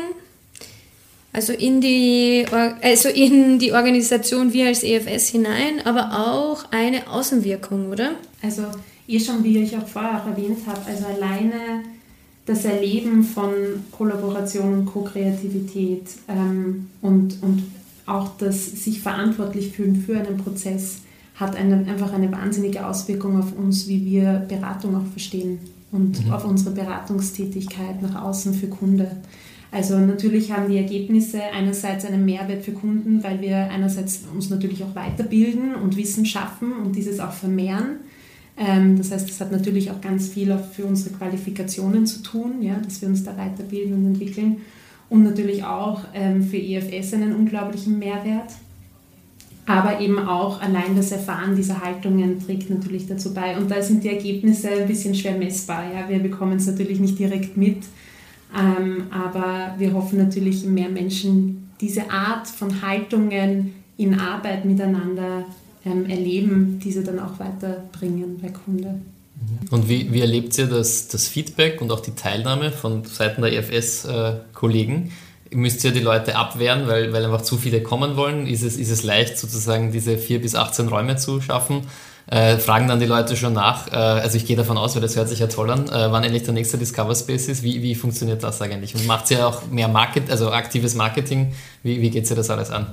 also 1.33 1.53
in 1.53 1.81
die, 1.81 2.45
also 2.83 3.09
in 3.09 3.59
die 3.59 3.73
Organisation 3.73 4.53
wir 4.53 4.67
als 4.67 4.83
EFS 4.83 5.29
hinein, 5.29 5.81
aber 5.85 6.13
auch 6.13 6.65
eine 6.71 7.09
Außenwirkung, 7.09 7.91
oder? 7.91 8.13
Also 8.43 8.65
ihr 9.07 9.21
schon, 9.21 9.43
wie 9.43 9.59
ich 9.59 9.77
auch 9.77 9.87
vorher 9.87 10.23
auch 10.23 10.27
erwähnt 10.27 10.59
habe, 10.67 10.81
also 10.87 11.07
alleine 11.07 11.83
das 12.45 12.65
Erleben 12.65 13.23
von 13.23 13.51
Kollaboration 13.93 14.81
und 14.81 14.87
Co-Kreativität 14.87 16.07
ähm, 16.29 16.89
und, 17.01 17.43
und 17.43 17.63
auch 18.05 18.31
das 18.39 18.67
sich 18.67 19.01
verantwortlich 19.01 19.73
fühlen 19.73 20.03
für 20.05 20.19
einen 20.19 20.37
Prozess 20.39 20.99
hat 21.37 21.57
eine, 21.57 21.77
einfach 21.89 22.13
eine 22.13 22.31
wahnsinnige 22.31 22.87
Auswirkung 22.87 23.39
auf 23.39 23.57
uns, 23.57 23.89
wie 23.89 24.05
wir 24.05 24.45
Beratung 24.49 24.97
auch 24.97 25.11
verstehen 25.13 25.59
und 25.91 26.27
mhm. 26.27 26.33
auf 26.33 26.45
unsere 26.45 26.75
Beratungstätigkeit 26.75 28.03
nach 28.03 28.23
außen 28.23 28.55
für 28.55 28.69
Kunde. 28.69 29.11
Also 29.73 29.99
natürlich 29.99 30.53
haben 30.53 30.71
die 30.71 30.77
Ergebnisse 30.77 31.41
einerseits 31.43 32.05
einen 32.05 32.27
Mehrwert 32.27 32.63
für 32.63 32.73
Kunden, 32.73 33.25
weil 33.25 33.41
wir 33.41 33.57
einerseits 33.57 34.21
uns 34.33 34.51
natürlich 34.51 34.85
auch 34.85 34.95
weiterbilden 34.95 35.75
und 35.75 35.97
Wissen 35.97 36.27
schaffen 36.27 36.75
und 36.85 36.95
dieses 36.95 37.19
auch 37.21 37.33
vermehren. 37.33 38.01
Ähm, 38.59 38.99
das 38.99 39.11
heißt, 39.11 39.31
es 39.31 39.41
hat 39.41 39.51
natürlich 39.51 39.91
auch 39.91 40.03
ganz 40.03 40.29
viel 40.29 40.57
für 40.73 40.85
unsere 40.85 41.15
Qualifikationen 41.15 42.07
zu 42.07 42.23
tun, 42.23 42.61
ja, 42.61 42.77
dass 42.85 43.01
wir 43.01 43.09
uns 43.09 43.25
da 43.25 43.35
weiterbilden 43.35 43.95
und 43.95 44.07
entwickeln. 44.07 44.59
Und 45.09 45.25
natürlich 45.25 45.65
auch 45.65 46.03
ähm, 46.13 46.43
für 46.43 46.59
EFS 46.59 47.15
einen 47.15 47.35
unglaublichen 47.35 47.99
Mehrwert. 47.99 48.53
Aber 49.65 50.01
eben 50.01 50.19
auch 50.19 50.61
allein 50.61 50.97
das 50.97 51.13
Erfahren 51.13 51.57
dieser 51.57 51.81
Haltungen 51.83 52.45
trägt 52.45 52.69
natürlich 52.69 53.07
dazu 53.07 53.33
bei. 53.33 53.57
Und 53.57 53.71
da 53.71 53.81
sind 53.81 54.05
die 54.05 54.09
Ergebnisse 54.09 54.69
ein 54.69 54.89
bisschen 54.89 55.15
schwer 55.15 55.39
messbar. 55.39 55.85
Ja. 55.95 56.09
Wir 56.11 56.19
bekommen 56.19 56.57
es 56.57 56.67
natürlich 56.67 57.01
nicht 57.01 57.19
direkt 57.19 57.57
mit, 57.57 57.79
ähm, 58.59 59.05
aber 59.11 59.75
wir 59.79 59.93
hoffen 59.93 60.19
natürlich, 60.19 60.65
mehr 60.65 60.89
Menschen 60.89 61.71
diese 61.81 62.11
Art 62.11 62.47
von 62.47 62.83
Haltungen 62.83 63.75
in 63.97 64.19
Arbeit 64.19 64.65
miteinander 64.65 65.45
ähm, 65.85 66.07
erleben, 66.07 66.81
diese 66.83 67.03
dann 67.03 67.19
auch 67.19 67.39
weiterbringen 67.39 68.39
bei 68.41 68.49
Kunde. 68.49 69.01
Und 69.71 69.89
wie, 69.89 70.13
wie 70.13 70.21
erlebt 70.21 70.57
ihr 70.59 70.67
das, 70.67 71.09
das 71.09 71.29
Feedback 71.29 71.81
und 71.81 71.91
auch 71.91 72.01
die 72.01 72.15
Teilnahme 72.15 72.71
von 72.71 73.05
Seiten 73.05 73.43
der 73.43 73.53
EFS-Kollegen? 73.53 75.11
Äh, 75.51 75.57
Müsst 75.57 75.85
ihr 75.85 75.91
die 75.91 76.01
Leute 76.01 76.37
abwehren, 76.37 76.87
weil, 76.87 77.13
weil 77.13 77.25
einfach 77.25 77.43
zu 77.43 77.59
viele 77.59 77.83
kommen 77.83 78.17
wollen? 78.17 78.47
Ist 78.47 78.63
es, 78.63 78.77
ist 78.77 78.91
es 78.91 79.03
leicht, 79.03 79.37
sozusagen 79.37 79.93
diese 79.93 80.17
4 80.17 80.41
bis 80.41 80.55
18 80.55 80.89
Räume 80.89 81.17
zu 81.17 81.41
schaffen? 81.41 81.83
Äh, 82.27 82.59
fragen 82.59 82.89
dann 82.89 83.01
die 83.01 83.07
Leute 83.07 83.37
schon 83.37 83.53
nach. 83.53 83.89
Äh, 83.89 83.97
also 83.97 84.37
ich 84.37 84.47
gehe 84.47 84.57
davon 84.57 84.79
aus, 84.79 84.95
weil 84.95 85.03
das 85.03 85.17
hört 85.17 85.29
sich 85.29 85.41
ja 85.41 85.49
toll 85.49 85.71
an, 85.71 85.89
äh, 85.89 86.11
wann 86.13 86.25
endlich 86.25 86.45
der 86.45 86.55
nächste 86.55 86.79
Discover 86.79 87.15
Space 87.15 87.49
ist. 87.49 87.63
Wie, 87.63 87.83
wie 87.83 87.95
funktioniert 87.95 88.43
das 88.43 88.63
eigentlich? 88.63 88.95
Und 88.95 89.07
macht 89.07 89.31
ihr 89.31 89.47
auch 89.47 89.67
mehr 89.71 89.89
Market, 89.89 90.31
also 90.31 90.51
aktives 90.51 90.95
Marketing? 90.95 91.53
Wie, 91.83 92.01
wie 92.01 92.11
geht 92.11 92.31
ihr 92.31 92.37
das 92.37 92.49
alles 92.51 92.71
an? 92.71 92.87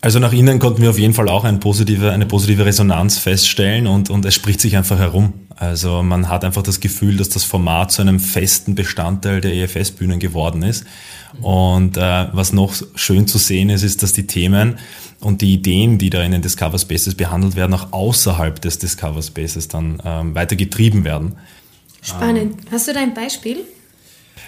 Also 0.00 0.20
nach 0.20 0.32
innen 0.32 0.60
konnten 0.60 0.80
wir 0.80 0.90
auf 0.90 0.98
jeden 0.98 1.12
Fall 1.12 1.28
auch 1.28 1.42
eine 1.42 1.58
positive, 1.58 2.12
eine 2.12 2.24
positive 2.24 2.64
Resonanz 2.64 3.18
feststellen 3.18 3.88
und, 3.88 4.10
und 4.10 4.24
es 4.24 4.34
spricht 4.34 4.60
sich 4.60 4.76
einfach 4.76 4.98
herum. 4.98 5.32
Also 5.58 6.04
man 6.04 6.28
hat 6.28 6.44
einfach 6.44 6.62
das 6.62 6.78
Gefühl, 6.78 7.16
dass 7.16 7.30
das 7.30 7.42
Format 7.42 7.90
zu 7.90 8.00
einem 8.00 8.20
festen 8.20 8.76
Bestandteil 8.76 9.40
der 9.40 9.54
EFS-Bühnen 9.54 10.20
geworden 10.20 10.62
ist. 10.62 10.84
Und 11.42 11.96
äh, 11.96 12.28
was 12.32 12.52
noch 12.52 12.74
schön 12.94 13.26
zu 13.26 13.38
sehen 13.38 13.68
ist, 13.68 13.82
ist, 13.82 14.02
dass 14.02 14.12
die 14.12 14.26
Themen 14.26 14.78
und 15.20 15.42
die 15.42 15.54
Ideen, 15.54 15.98
die 15.98 16.10
da 16.10 16.22
in 16.22 16.30
den 16.30 16.42
Discover 16.42 16.78
Spaces 16.78 17.16
behandelt 17.16 17.56
werden, 17.56 17.74
auch 17.74 17.92
außerhalb 17.92 18.60
des 18.60 18.78
Discover 18.78 19.20
Spaces 19.20 19.66
dann 19.66 20.00
ähm, 20.04 20.34
weiter 20.36 20.54
getrieben 20.54 21.04
werden. 21.04 21.34
Spannend. 22.02 22.56
Hast 22.70 22.86
du 22.86 22.92
da 22.92 23.00
ein 23.00 23.14
Beispiel? 23.14 23.58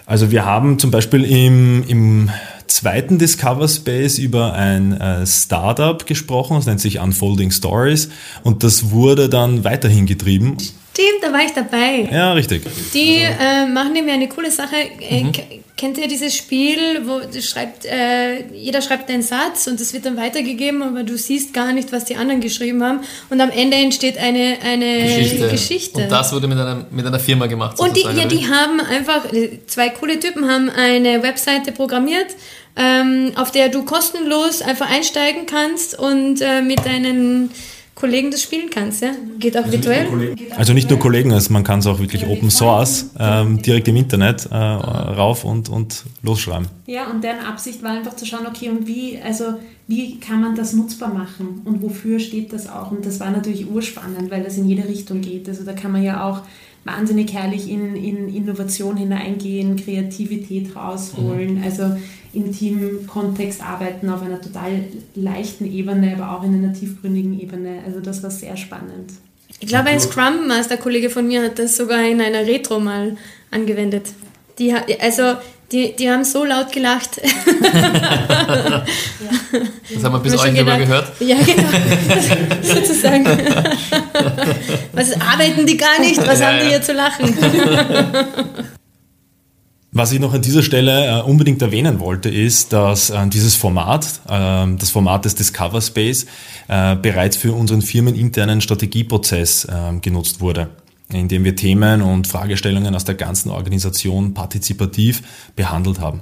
Also 0.07 0.31
wir 0.31 0.44
haben 0.44 0.79
zum 0.79 0.92
Beispiel 0.92 1.25
im, 1.25 1.85
im 1.88 2.31
zweiten 2.68 3.18
Discover 3.18 3.68
Space 3.68 4.18
über 4.18 4.55
ein 4.55 4.92
äh, 4.92 5.27
Startup 5.27 6.07
gesprochen, 6.07 6.57
das 6.57 6.66
nennt 6.66 6.81
sich 6.81 7.01
Unfolding 7.01 7.51
Stories 7.51 8.11
und 8.44 8.62
das 8.62 8.90
wurde 8.90 9.29
dann 9.29 9.64
weiterhin 9.64 10.07
getrieben. 10.07 10.57
Stimmt, 10.92 11.22
da 11.22 11.33
war 11.33 11.44
ich 11.44 11.53
dabei. 11.53 12.09
Ja, 12.12 12.33
richtig. 12.33 12.62
Die 12.92 13.22
äh, 13.22 13.66
machen 13.66 13.92
nämlich 13.92 14.12
eine 14.12 14.29
coole 14.29 14.50
Sache. 14.50 14.76
Äh, 15.00 15.24
mhm. 15.24 15.33
Kennt 15.76 15.96
ihr 15.96 16.09
dieses 16.09 16.37
Spiel, 16.37 16.79
wo 17.07 17.20
schreibt, 17.40 17.87
äh, 17.87 18.44
jeder 18.53 18.83
schreibt 18.83 19.09
einen 19.09 19.22
Satz 19.22 19.66
und 19.66 19.81
es 19.81 19.94
wird 19.94 20.05
dann 20.05 20.18
weitergegeben, 20.18 20.83
aber 20.83 21.05
du 21.05 21.16
siehst 21.16 21.55
gar 21.55 21.72
nicht, 21.72 21.90
was 21.90 22.05
die 22.05 22.16
anderen 22.16 22.42
geschrieben 22.42 22.83
haben 22.83 23.00
und 23.31 23.40
am 23.40 23.48
Ende 23.50 23.79
entsteht 23.79 24.18
eine, 24.18 24.59
eine 24.62 25.03
Geschichte. 25.05 25.48
Geschichte. 25.48 26.03
Und 26.03 26.12
das 26.12 26.35
wurde 26.35 26.48
mit 26.48 26.59
einer, 26.59 26.85
mit 26.90 27.07
einer 27.07 27.18
Firma 27.18 27.46
gemacht. 27.46 27.81
Und 27.81 27.96
die, 27.96 28.03
ja, 28.03 28.26
die 28.26 28.46
haben 28.46 28.81
einfach, 28.81 29.24
zwei 29.68 29.88
coole 29.88 30.20
Typen 30.20 30.50
haben 30.50 30.68
eine 30.68 31.22
Webseite 31.22 31.72
programmiert, 31.72 32.26
ähm, 32.76 33.33
auf 33.37 33.50
der 33.50 33.70
du 33.70 33.83
kostenlos 33.83 34.61
einfach 34.61 34.90
einsteigen 34.90 35.46
kannst 35.46 35.98
und 35.98 36.42
äh, 36.42 36.61
mit 36.61 36.85
deinen 36.85 37.50
Kollegen 38.01 38.31
das 38.31 38.43
spielen 38.43 38.71
kannst, 38.71 39.03
ja? 39.03 39.11
Geht 39.39 39.57
auch 39.59 39.65
also 39.65 39.73
virtuell? 39.73 40.11
Nicht 40.11 40.59
also 40.59 40.73
nicht 40.73 40.89
nur 40.89 40.99
Kollegen, 40.99 41.33
also 41.33 41.53
man 41.53 41.65
kann 41.65 41.81
es 41.81 41.87
auch 41.87 41.99
wirklich 41.99 42.27
Open 42.27 42.51
Source 42.51 43.11
ähm, 43.19 43.61
direkt 43.61 43.89
im 43.89 43.97
Internet 43.97 44.49
äh, 44.51 44.55
rauf 44.55 45.45
und, 45.45 45.69
und 45.69 46.05
losschreiben. 46.23 46.69
Ja, 46.87 47.11
und 47.11 47.23
deren 47.23 47.41
Absicht 47.41 47.83
war 47.83 47.91
einfach 47.91 48.17
zu 48.17 48.25
schauen, 48.25 48.47
okay, 48.47 48.71
und 48.71 48.87
wie, 48.87 49.19
also 49.23 49.55
wie 49.87 50.19
kann 50.19 50.41
man 50.41 50.55
das 50.57 50.73
nutzbar 50.73 51.13
machen 51.13 51.61
und 51.65 51.83
wofür 51.83 52.19
steht 52.19 52.53
das 52.55 52.69
auch? 52.69 52.91
Und 52.91 53.05
das 53.05 53.21
war 53.21 53.31
natürlich 53.31 53.71
urspannend, 53.71 54.31
weil 54.31 54.43
das 54.43 54.57
in 54.57 54.67
jede 54.67 54.89
Richtung 54.89 55.21
geht. 55.21 55.49
Also 55.49 55.65
da 55.65 55.75
kann 55.75 55.93
man 55.93 56.03
ja 56.03 56.25
auch 56.25 56.43
wahnsinnig 56.85 57.33
herrlich 57.33 57.69
in, 57.69 57.95
in 57.95 58.35
Innovation 58.35 58.97
hineingehen, 58.97 59.77
Kreativität 59.77 60.75
rausholen. 60.75 61.59
Mhm. 61.59 61.62
Also 61.62 61.97
im 62.33 62.53
Teamkontext 62.53 63.62
arbeiten 63.62 64.09
auf 64.09 64.23
einer 64.23 64.40
total 64.40 64.85
leichten 65.14 65.71
Ebene, 65.71 66.14
aber 66.16 66.37
auch 66.37 66.45
in 66.45 66.55
einer 66.55 66.73
tiefgründigen 66.73 67.38
Ebene. 67.40 67.83
Also 67.85 68.01
das 68.01 68.23
war 68.23 68.31
sehr 68.31 68.57
spannend. 68.57 69.12
Ich 69.59 69.69
glaube, 69.69 69.88
ein 69.88 70.01
Scrum 70.01 70.47
Master 70.47 70.77
Kollege 70.77 71.11
von 71.11 71.27
mir 71.27 71.43
hat 71.43 71.59
das 71.59 71.77
sogar 71.77 72.03
in 72.05 72.21
einer 72.21 72.47
Retro 72.47 72.81
mal 72.81 73.16
angewendet. 73.51 74.12
Die, 74.59 74.73
also 74.73 75.35
die, 75.73 75.95
die 75.97 76.11
haben 76.11 76.25
so 76.25 76.45
laut 76.45 76.73
gelacht. 76.73 77.21
Das 79.93 80.05
haben 80.05 80.13
wir 80.13 80.21
bis 80.21 80.39
euch 80.39 80.55
drüber 80.55 80.79
gehört. 80.79 81.13
Ja, 81.21 81.37
genau. 81.37 81.69
Sozusagen. 82.63 83.25
Was 84.93 85.21
arbeiten 85.21 85.67
die 85.67 85.77
gar 85.77 86.01
nicht? 86.01 86.25
Was 86.25 86.39
ja, 86.41 86.47
haben 86.47 86.61
die 86.61 86.69
hier 86.69 86.81
zu 86.83 86.93
lachen? 86.93 87.35
Was 89.93 90.13
ich 90.13 90.21
noch 90.21 90.33
an 90.33 90.43
dieser 90.43 90.63
Stelle 90.63 91.19
äh, 91.19 91.23
unbedingt 91.23 91.61
erwähnen 91.61 91.99
wollte, 91.99 92.29
ist, 92.29 92.73
dass 92.73 93.11
äh, 93.11 93.27
dieses 93.27 93.57
Format, 93.57 94.07
äh, 94.29 94.67
das 94.77 94.91
Format 94.91 95.25
des 95.25 95.35
Discover 95.35 95.81
Space, 95.81 96.27
äh, 96.69 96.95
bereits 96.95 97.37
für 97.37 97.53
unseren 97.53 97.83
firmeninternen 97.83 98.61
Strategieprozess 98.61 99.65
äh, 99.65 99.99
genutzt 100.01 100.41
wurde, 100.41 100.69
indem 101.12 101.44
wir 101.44 101.57
Themen 101.57 102.03
und 102.03 102.27
Fragestellungen 102.27 102.94
aus 102.94 103.05
der 103.05 103.14
ganzen 103.14 103.51
Organisation 103.51 104.35
partizipativ 104.35 105.23
behandelt 105.57 106.01
haben. 106.01 106.20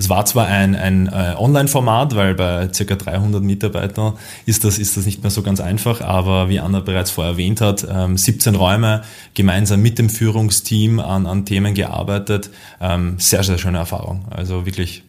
Es 0.00 0.08
war 0.08 0.24
zwar 0.24 0.46
ein, 0.46 0.74
ein 0.76 1.08
äh, 1.08 1.34
Online-Format, 1.36 2.16
weil 2.16 2.34
bei 2.34 2.68
ca. 2.68 2.94
300 2.96 3.42
Mitarbeitern 3.42 4.14
ist 4.46 4.64
das, 4.64 4.78
ist 4.78 4.96
das 4.96 5.04
nicht 5.04 5.22
mehr 5.22 5.30
so 5.30 5.42
ganz 5.42 5.60
einfach, 5.60 6.00
aber 6.00 6.48
wie 6.48 6.58
Anna 6.58 6.80
bereits 6.80 7.10
vorher 7.10 7.32
erwähnt 7.32 7.60
hat, 7.60 7.86
ähm, 7.90 8.16
17 8.16 8.54
Räume 8.54 9.02
gemeinsam 9.34 9.82
mit 9.82 9.98
dem 9.98 10.08
Führungsteam 10.08 11.00
an, 11.00 11.26
an 11.26 11.44
Themen 11.44 11.74
gearbeitet. 11.74 12.48
Ähm, 12.80 13.16
sehr, 13.18 13.42
sehr 13.42 13.58
schöne 13.58 13.76
Erfahrung. 13.76 14.24
Also 14.30 14.64
wirklich 14.64 15.02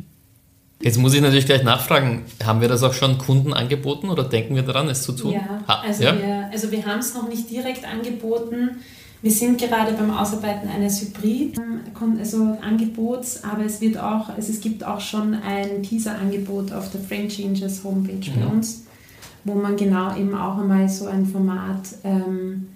Jetzt 0.81 0.97
muss 0.97 1.13
ich 1.13 1.21
natürlich 1.21 1.45
gleich 1.45 1.63
nachfragen, 1.63 2.23
haben 2.43 2.59
wir 2.59 2.67
das 2.67 2.83
auch 2.83 2.93
schon 2.93 3.17
Kunden 3.17 3.53
angeboten 3.53 4.09
oder 4.09 4.23
denken 4.23 4.55
wir 4.55 4.63
daran, 4.63 4.89
es 4.89 5.03
zu 5.03 5.13
tun? 5.13 5.33
Ja, 5.33 5.63
also, 5.67 6.03
ja? 6.03 6.17
Wir, 6.17 6.49
also 6.51 6.71
wir 6.71 6.85
haben 6.85 6.99
es 6.99 7.13
noch 7.13 7.29
nicht 7.29 7.49
direkt 7.49 7.85
angeboten. 7.85 8.81
Wir 9.23 9.31
sind 9.31 9.59
gerade 9.59 9.93
beim 9.93 10.09
Ausarbeiten 10.09 10.67
eines 10.67 10.99
Hybrid-Angebots, 11.01 13.35
ähm, 13.35 13.49
aber 13.51 13.65
es, 13.65 13.79
wird 13.79 13.99
auch, 13.99 14.29
also 14.29 14.51
es 14.51 14.61
gibt 14.61 14.83
auch 14.83 14.99
schon 14.99 15.35
ein 15.35 15.83
Teaser-Angebot 15.83 16.71
auf 16.71 16.89
der 16.89 17.01
Frame 17.01 17.29
Changes 17.29 17.83
Homepage 17.83 18.31
mhm. 18.31 18.39
bei 18.39 18.47
uns, 18.47 18.85
wo 19.43 19.53
man 19.53 19.77
genau 19.77 20.17
eben 20.17 20.33
auch 20.33 20.57
einmal 20.57 20.89
so 20.89 21.05
ein 21.05 21.27
Format 21.27 21.89
ähm, 22.03 22.69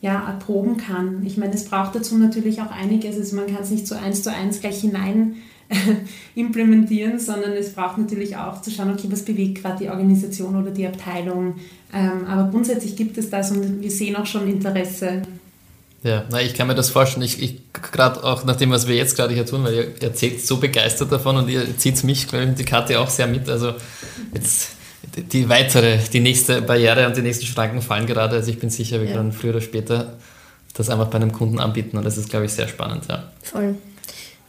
ja, 0.00 0.28
erproben 0.28 0.76
kann. 0.76 1.26
Ich 1.26 1.36
meine, 1.36 1.54
es 1.54 1.64
braucht 1.64 1.96
dazu 1.96 2.16
natürlich 2.16 2.62
auch 2.62 2.70
einiges, 2.70 3.16
also 3.16 3.34
man 3.34 3.48
kann 3.48 3.62
es 3.62 3.70
nicht 3.70 3.88
so 3.88 3.96
eins 3.96 4.22
zu 4.22 4.32
eins 4.32 4.60
gleich 4.60 4.80
hinein 4.80 5.34
implementieren, 6.36 7.18
sondern 7.18 7.54
es 7.54 7.72
braucht 7.72 7.98
natürlich 7.98 8.36
auch 8.36 8.62
zu 8.62 8.70
schauen, 8.70 8.92
okay, 8.92 9.08
was 9.10 9.24
bewegt 9.24 9.62
gerade 9.62 9.82
die 9.82 9.90
Organisation 9.90 10.54
oder 10.54 10.70
die 10.70 10.86
Abteilung. 10.86 11.56
Ähm, 11.92 12.24
aber 12.28 12.52
grundsätzlich 12.52 12.94
gibt 12.94 13.18
es 13.18 13.30
das 13.30 13.50
und 13.50 13.82
wir 13.82 13.90
sehen 13.90 14.14
auch 14.14 14.26
schon 14.26 14.46
Interesse. 14.46 15.22
Ja, 16.04 16.24
na, 16.30 16.40
ich 16.40 16.54
kann 16.54 16.68
mir 16.68 16.74
das 16.74 16.90
vorstellen. 16.90 17.24
Ich, 17.24 17.42
ich 17.42 17.60
gerade 17.72 18.22
auch 18.22 18.44
nach 18.44 18.56
dem, 18.56 18.70
was 18.70 18.86
wir 18.86 18.94
jetzt 18.94 19.16
gerade 19.16 19.34
hier 19.34 19.44
tun, 19.44 19.64
weil 19.64 19.74
ihr 19.74 20.02
erzählt 20.02 20.46
so 20.46 20.58
begeistert 20.58 21.10
davon 21.10 21.36
und 21.36 21.48
ihr 21.48 21.76
zieht 21.76 22.02
mich, 22.04 22.28
glaube 22.28 22.44
ich, 22.44 22.54
die 22.54 22.64
Karte 22.64 23.00
auch 23.00 23.10
sehr 23.10 23.26
mit. 23.26 23.48
Also 23.48 23.74
jetzt 24.32 24.76
die 25.16 25.48
weitere, 25.48 25.98
die 26.12 26.20
nächste 26.20 26.62
Barriere 26.62 27.06
und 27.06 27.16
die 27.16 27.22
nächsten 27.22 27.46
Schranken 27.46 27.82
fallen 27.82 28.06
gerade. 28.06 28.36
Also 28.36 28.50
ich 28.50 28.60
bin 28.60 28.70
sicher, 28.70 29.00
wir 29.00 29.08
ja. 29.08 29.16
können 29.16 29.32
früher 29.32 29.50
oder 29.50 29.60
später 29.60 30.14
das 30.74 30.88
einfach 30.90 31.08
bei 31.08 31.16
einem 31.16 31.32
Kunden 31.32 31.58
anbieten 31.58 31.96
und 31.96 32.04
das 32.04 32.16
ist, 32.16 32.30
glaube 32.30 32.46
ich, 32.46 32.52
sehr 32.52 32.68
spannend. 32.68 33.04
Ja. 33.08 33.24
Voll. 33.42 33.74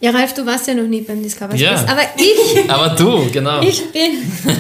Ja, 0.02 0.12
Ralf, 0.12 0.34
du 0.34 0.46
warst 0.46 0.66
ja 0.68 0.74
noch 0.74 0.88
nie 0.88 1.02
beim 1.02 1.22
Discover 1.22 1.58
Space. 1.58 1.62
Ja. 1.62 1.86
Aber 1.88 2.04
ich. 2.16 2.70
aber 2.70 2.96
du, 2.96 3.30
genau. 3.32 3.62
Ich 3.70 3.92
bin 3.92 4.12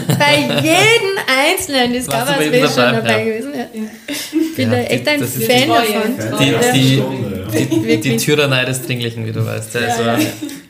bei 0.07 0.35
jedem 0.61 1.17
einzelnen 1.27 1.93
Discover 1.93 2.33
Space 2.33 2.75
schon 2.75 2.93
dabei 2.93 3.19
ja. 3.19 3.23
gewesen. 3.25 3.53
Ja. 3.55 3.65
Ich 4.07 4.55
bin 4.55 4.71
ja, 4.71 4.77
da 4.77 4.83
echt 4.83 5.07
ein 5.07 5.23
Fan 5.23 5.69
davon. 5.69 6.17
Die, 6.39 6.55
die, 6.73 7.65
die, 7.65 7.99
die, 8.01 8.17
Tyrannei 8.17 8.65
des 8.65 8.81
Dringlichen, 8.81 9.25
wie 9.25 9.31
du 9.31 9.45
weißt. 9.45 9.77
Also, 9.77 10.03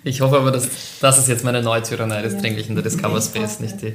ich 0.04 0.22
hoffe 0.22 0.38
aber, 0.38 0.52
dass 0.52 0.70
das 1.02 1.18
ist 1.18 1.28
jetzt 1.28 1.44
meine 1.44 1.62
neue 1.62 1.82
Tyrannei 1.82 2.22
des 2.22 2.38
Dringlichen, 2.38 2.76
der 2.76 2.84
Discover 2.84 3.22
Space, 3.22 3.60
nicht 3.60 3.82
die. 3.82 3.94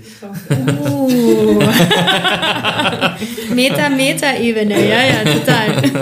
Uh. 0.70 1.58
Meta-Meta-Ebene, 3.54 4.88
ja, 4.88 5.02
ja, 5.04 5.22
total. 5.24 5.93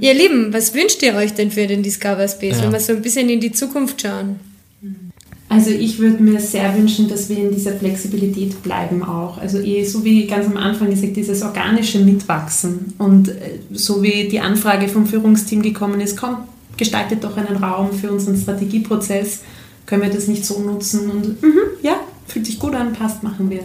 Ihr 0.00 0.14
Lieben, 0.14 0.52
was 0.52 0.74
wünscht 0.74 1.02
ihr 1.02 1.14
euch 1.14 1.34
denn 1.34 1.50
für 1.50 1.66
den 1.66 1.82
Discover 1.82 2.26
Space, 2.26 2.56
ja. 2.56 2.64
wenn 2.64 2.72
wir 2.72 2.80
so 2.80 2.92
ein 2.92 3.02
bisschen 3.02 3.28
in 3.28 3.40
die 3.40 3.52
Zukunft 3.52 4.02
schauen? 4.02 4.40
Also 5.48 5.70
ich 5.70 5.98
würde 5.98 6.22
mir 6.22 6.38
sehr 6.38 6.76
wünschen, 6.76 7.08
dass 7.08 7.28
wir 7.28 7.38
in 7.38 7.50
dieser 7.50 7.72
Flexibilität 7.72 8.62
bleiben 8.62 9.02
auch. 9.02 9.36
Also 9.38 9.58
eh, 9.58 9.84
so 9.84 10.04
wie 10.04 10.26
ganz 10.28 10.46
am 10.46 10.56
Anfang 10.56 10.90
gesagt, 10.90 11.16
dieses 11.16 11.42
organische 11.42 11.98
Mitwachsen 11.98 12.94
und 12.98 13.28
äh, 13.30 13.58
so 13.72 14.00
wie 14.00 14.28
die 14.28 14.38
Anfrage 14.38 14.86
vom 14.86 15.06
Führungsteam 15.06 15.60
gekommen 15.60 16.00
ist, 16.00 16.16
komm, 16.16 16.36
gestaltet 16.76 17.24
doch 17.24 17.36
einen 17.36 17.56
Raum 17.56 17.92
für 17.92 18.12
unseren 18.12 18.36
Strategieprozess, 18.36 19.40
können 19.86 20.02
wir 20.02 20.10
das 20.10 20.28
nicht 20.28 20.46
so 20.46 20.60
nutzen 20.60 21.10
und 21.10 21.42
mm 21.42 21.60
ja, 21.82 21.96
fühlt 22.26 22.46
sich 22.46 22.58
gut 22.58 22.74
an, 22.74 22.92
passt, 22.92 23.22
machen 23.22 23.50
wir. 23.50 23.60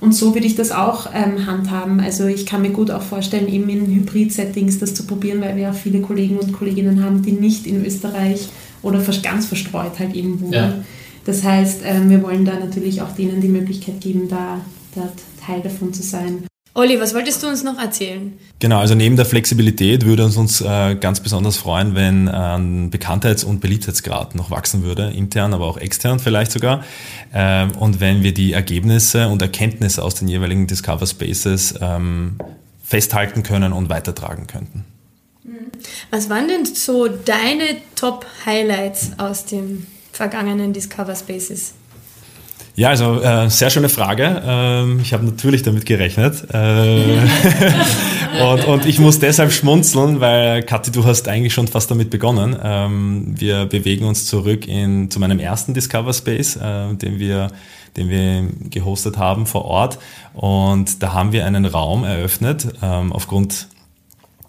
Und 0.00 0.14
so 0.14 0.34
würde 0.34 0.46
ich 0.46 0.56
das 0.56 0.72
auch 0.72 1.08
ähm, 1.14 1.46
handhaben. 1.46 2.00
Also 2.00 2.26
ich 2.26 2.44
kann 2.44 2.62
mir 2.62 2.70
gut 2.70 2.90
auch 2.90 3.02
vorstellen, 3.02 3.48
eben 3.48 3.68
in 3.68 3.86
Hybrid-Settings 3.86 4.78
das 4.78 4.94
zu 4.94 5.06
probieren, 5.06 5.40
weil 5.40 5.56
wir 5.56 5.70
auch 5.70 5.74
viele 5.74 6.00
Kollegen 6.00 6.38
und 6.38 6.52
Kolleginnen 6.52 7.02
haben, 7.02 7.22
die 7.22 7.32
nicht 7.32 7.66
in 7.66 7.84
Österreich 7.84 8.48
oder 8.82 9.00
ganz 9.22 9.46
verstreut 9.46 9.98
halt 9.98 10.14
eben 10.14 10.40
wohnen. 10.40 10.52
Ja. 10.52 10.74
Das 11.24 11.42
heißt, 11.42 11.80
ähm, 11.84 12.10
wir 12.10 12.22
wollen 12.22 12.44
da 12.44 12.58
natürlich 12.58 13.02
auch 13.02 13.12
denen 13.12 13.40
die 13.40 13.48
Möglichkeit 13.48 14.00
geben, 14.00 14.28
da, 14.28 14.60
da 14.94 15.08
Teil 15.44 15.60
davon 15.62 15.92
zu 15.92 16.02
sein. 16.02 16.46
Olli, 16.76 17.00
was 17.00 17.14
wolltest 17.14 17.42
du 17.42 17.48
uns 17.48 17.64
noch 17.64 17.78
erzählen? 17.78 18.38
Genau, 18.58 18.80
also 18.80 18.94
neben 18.94 19.16
der 19.16 19.24
Flexibilität 19.24 20.04
würde 20.04 20.26
uns 20.26 20.36
uns 20.36 20.60
äh, 20.60 20.94
ganz 20.94 21.20
besonders 21.20 21.56
freuen, 21.56 21.94
wenn 21.94 22.28
ein 22.28 22.90
Bekanntheits- 22.90 23.44
und 23.44 23.60
Beliebtheitsgrad 23.60 24.34
noch 24.34 24.50
wachsen 24.50 24.82
würde, 24.82 25.10
intern, 25.10 25.54
aber 25.54 25.64
auch 25.64 25.78
extern 25.78 26.20
vielleicht 26.20 26.52
sogar. 26.52 26.84
Ähm, 27.32 27.72
und 27.78 28.00
wenn 28.00 28.22
wir 28.22 28.34
die 28.34 28.52
Ergebnisse 28.52 29.28
und 29.28 29.40
Erkenntnisse 29.40 30.02
aus 30.02 30.16
den 30.16 30.28
jeweiligen 30.28 30.66
Discover 30.66 31.06
Spaces 31.06 31.76
ähm, 31.80 32.36
festhalten 32.84 33.42
können 33.42 33.72
und 33.72 33.88
weitertragen 33.88 34.46
könnten. 34.46 34.84
Was 36.10 36.28
waren 36.28 36.46
denn 36.46 36.66
so 36.66 37.08
deine 37.08 37.78
Top-Highlights 37.94 39.12
aus 39.16 39.46
den 39.46 39.86
vergangenen 40.12 40.74
Discover 40.74 41.16
Spaces? 41.16 41.72
Ja, 42.76 42.90
also 42.90 43.22
äh, 43.22 43.48
sehr 43.48 43.70
schöne 43.70 43.88
Frage. 43.88 44.42
Ähm, 44.46 45.00
ich 45.00 45.14
habe 45.14 45.24
natürlich 45.24 45.62
damit 45.62 45.86
gerechnet. 45.86 46.44
Äh, 46.52 47.18
und, 48.42 48.64
und 48.66 48.84
ich 48.84 48.98
muss 48.98 49.18
deshalb 49.18 49.50
schmunzeln, 49.50 50.20
weil 50.20 50.62
Kathi, 50.62 50.92
du 50.92 51.02
hast 51.06 51.26
eigentlich 51.26 51.54
schon 51.54 51.68
fast 51.68 51.90
damit 51.90 52.10
begonnen. 52.10 52.54
Ähm, 52.62 53.34
wir 53.34 53.64
bewegen 53.64 54.04
uns 54.04 54.26
zurück 54.26 54.68
in, 54.68 55.10
zu 55.10 55.18
meinem 55.18 55.40
ersten 55.40 55.72
Discover 55.72 56.12
Space, 56.12 56.56
äh, 56.56 56.94
den 56.94 57.18
wir 57.18 57.50
den 57.96 58.10
wir 58.10 58.46
gehostet 58.68 59.16
haben 59.16 59.46
vor 59.46 59.64
Ort. 59.64 59.98
Und 60.34 61.02
da 61.02 61.14
haben 61.14 61.32
wir 61.32 61.46
einen 61.46 61.64
Raum 61.64 62.04
eröffnet, 62.04 62.68
ähm, 62.82 63.10
aufgrund 63.10 63.68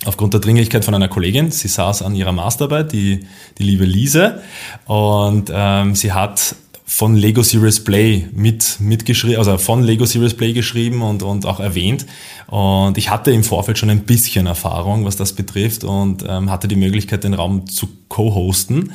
aufgrund 0.06 0.34
der 0.34 0.42
Dringlichkeit 0.42 0.86
von 0.86 0.94
einer 0.94 1.08
Kollegin. 1.08 1.52
Sie 1.52 1.68
saß 1.68 2.02
an 2.02 2.14
ihrer 2.14 2.32
Masterarbeit, 2.32 2.92
die, 2.92 3.26
die 3.58 3.64
liebe 3.64 3.86
Lise, 3.86 4.42
und 4.86 5.50
ähm, 5.52 5.96
sie 5.96 6.14
hat 6.14 6.56
von 6.90 7.16
Lego 7.16 7.44
Serious 7.44 7.84
Play 7.84 8.28
mit, 8.32 8.78
mitgeschrieben, 8.80 9.38
also 9.38 9.58
von 9.58 9.84
Lego 9.84 10.06
Serious 10.06 10.34
Play 10.34 10.54
geschrieben 10.54 11.02
und, 11.02 11.22
und 11.22 11.46
auch 11.46 11.60
erwähnt. 11.60 12.06
Und 12.48 12.98
ich 12.98 13.10
hatte 13.10 13.32
im 13.32 13.44
Vorfeld 13.44 13.78
schon 13.78 13.90
ein 13.90 14.04
bisschen 14.04 14.48
Erfahrung, 14.48 15.04
was 15.04 15.18
das 15.18 15.34
betrifft 15.34 15.84
und 15.84 16.24
ähm, 16.26 16.50
hatte 16.50 16.70
die 16.70 16.78
Möglichkeit, 16.78 17.26
den 17.26 17.34
Raum 17.34 17.68
zu 17.68 17.90
co-hosten. 18.08 18.94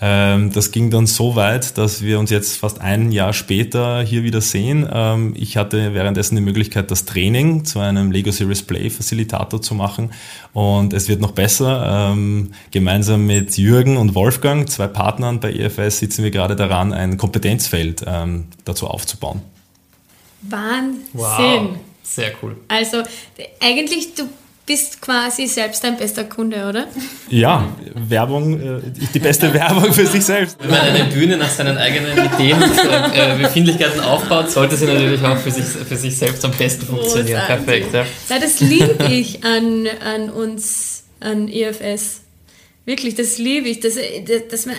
Ähm, 0.00 0.52
das 0.52 0.72
ging 0.72 0.90
dann 0.90 1.06
so 1.06 1.36
weit, 1.36 1.78
dass 1.78 2.02
wir 2.02 2.18
uns 2.18 2.30
jetzt 2.30 2.58
fast 2.58 2.80
ein 2.80 3.12
Jahr 3.12 3.32
später 3.32 4.02
hier 4.02 4.24
wieder 4.24 4.40
sehen. 4.40 4.86
Ähm, 4.92 5.34
ich 5.36 5.56
hatte 5.56 5.94
währenddessen 5.94 6.36
die 6.36 6.42
Möglichkeit, 6.42 6.90
das 6.90 7.06
Training 7.06 7.64
zu 7.64 7.80
einem 7.80 8.10
Lego 8.10 8.30
Series 8.30 8.62
Play 8.62 8.90
Facilitator 8.90 9.62
zu 9.62 9.74
machen. 9.74 10.12
Und 10.52 10.92
es 10.92 11.08
wird 11.08 11.20
noch 11.20 11.32
besser. 11.32 12.10
Ähm, 12.12 12.52
gemeinsam 12.70 13.26
mit 13.26 13.56
Jürgen 13.56 13.96
und 13.96 14.14
Wolfgang, 14.14 14.68
zwei 14.68 14.86
Partnern 14.86 15.40
bei 15.40 15.52
EFS, 15.52 15.98
sitzen 15.98 16.24
wir 16.24 16.30
gerade 16.30 16.56
daran, 16.56 16.92
ein 16.92 17.16
Kompetenzfeld 17.16 18.04
dazu 18.64 18.86
aufzubauen. 18.86 19.40
Wahnsinn. 20.42 21.00
Wow. 21.12 21.76
Sehr 22.02 22.32
cool. 22.42 22.56
Also 22.68 23.02
eigentlich, 23.60 24.14
du 24.14 24.28
bist 24.66 25.00
quasi 25.00 25.46
selbst 25.46 25.84
dein 25.84 25.96
bester 25.96 26.24
Kunde, 26.24 26.68
oder? 26.68 26.88
Ja, 27.30 27.72
Werbung, 27.94 28.60
äh, 28.60 28.80
die 29.14 29.18
beste 29.20 29.54
Werbung 29.54 29.92
für 29.92 30.06
sich 30.06 30.24
selbst. 30.24 30.58
Wenn 30.60 30.70
man 30.70 30.80
eine 30.80 31.04
Bühne 31.04 31.36
nach 31.36 31.48
seinen 31.48 31.78
eigenen 31.78 32.12
Ideen 32.12 32.60
und 32.60 32.72
äh, 33.14 33.36
Befindlichkeiten 33.40 34.00
aufbaut, 34.00 34.50
sollte 34.50 34.76
sie 34.76 34.86
natürlich 34.86 35.22
auch 35.22 35.38
für 35.38 35.52
sich, 35.52 35.64
für 35.64 35.96
sich 35.96 36.18
selbst 36.18 36.44
am 36.44 36.50
besten 36.50 36.84
funktionieren. 36.84 37.40
Großartig. 37.46 37.66
Perfekt. 37.66 37.94
Ja. 37.94 38.04
ja 38.28 38.40
das 38.40 38.60
liebe 38.60 38.96
ich 39.08 39.44
an, 39.44 39.86
an 40.04 40.30
uns, 40.30 41.04
an 41.20 41.48
EFS. 41.48 42.22
Wirklich, 42.86 43.14
das 43.14 43.38
liebe 43.38 43.68
ich, 43.68 43.80
dass, 43.80 43.94
dass 44.48 44.66
man 44.66 44.76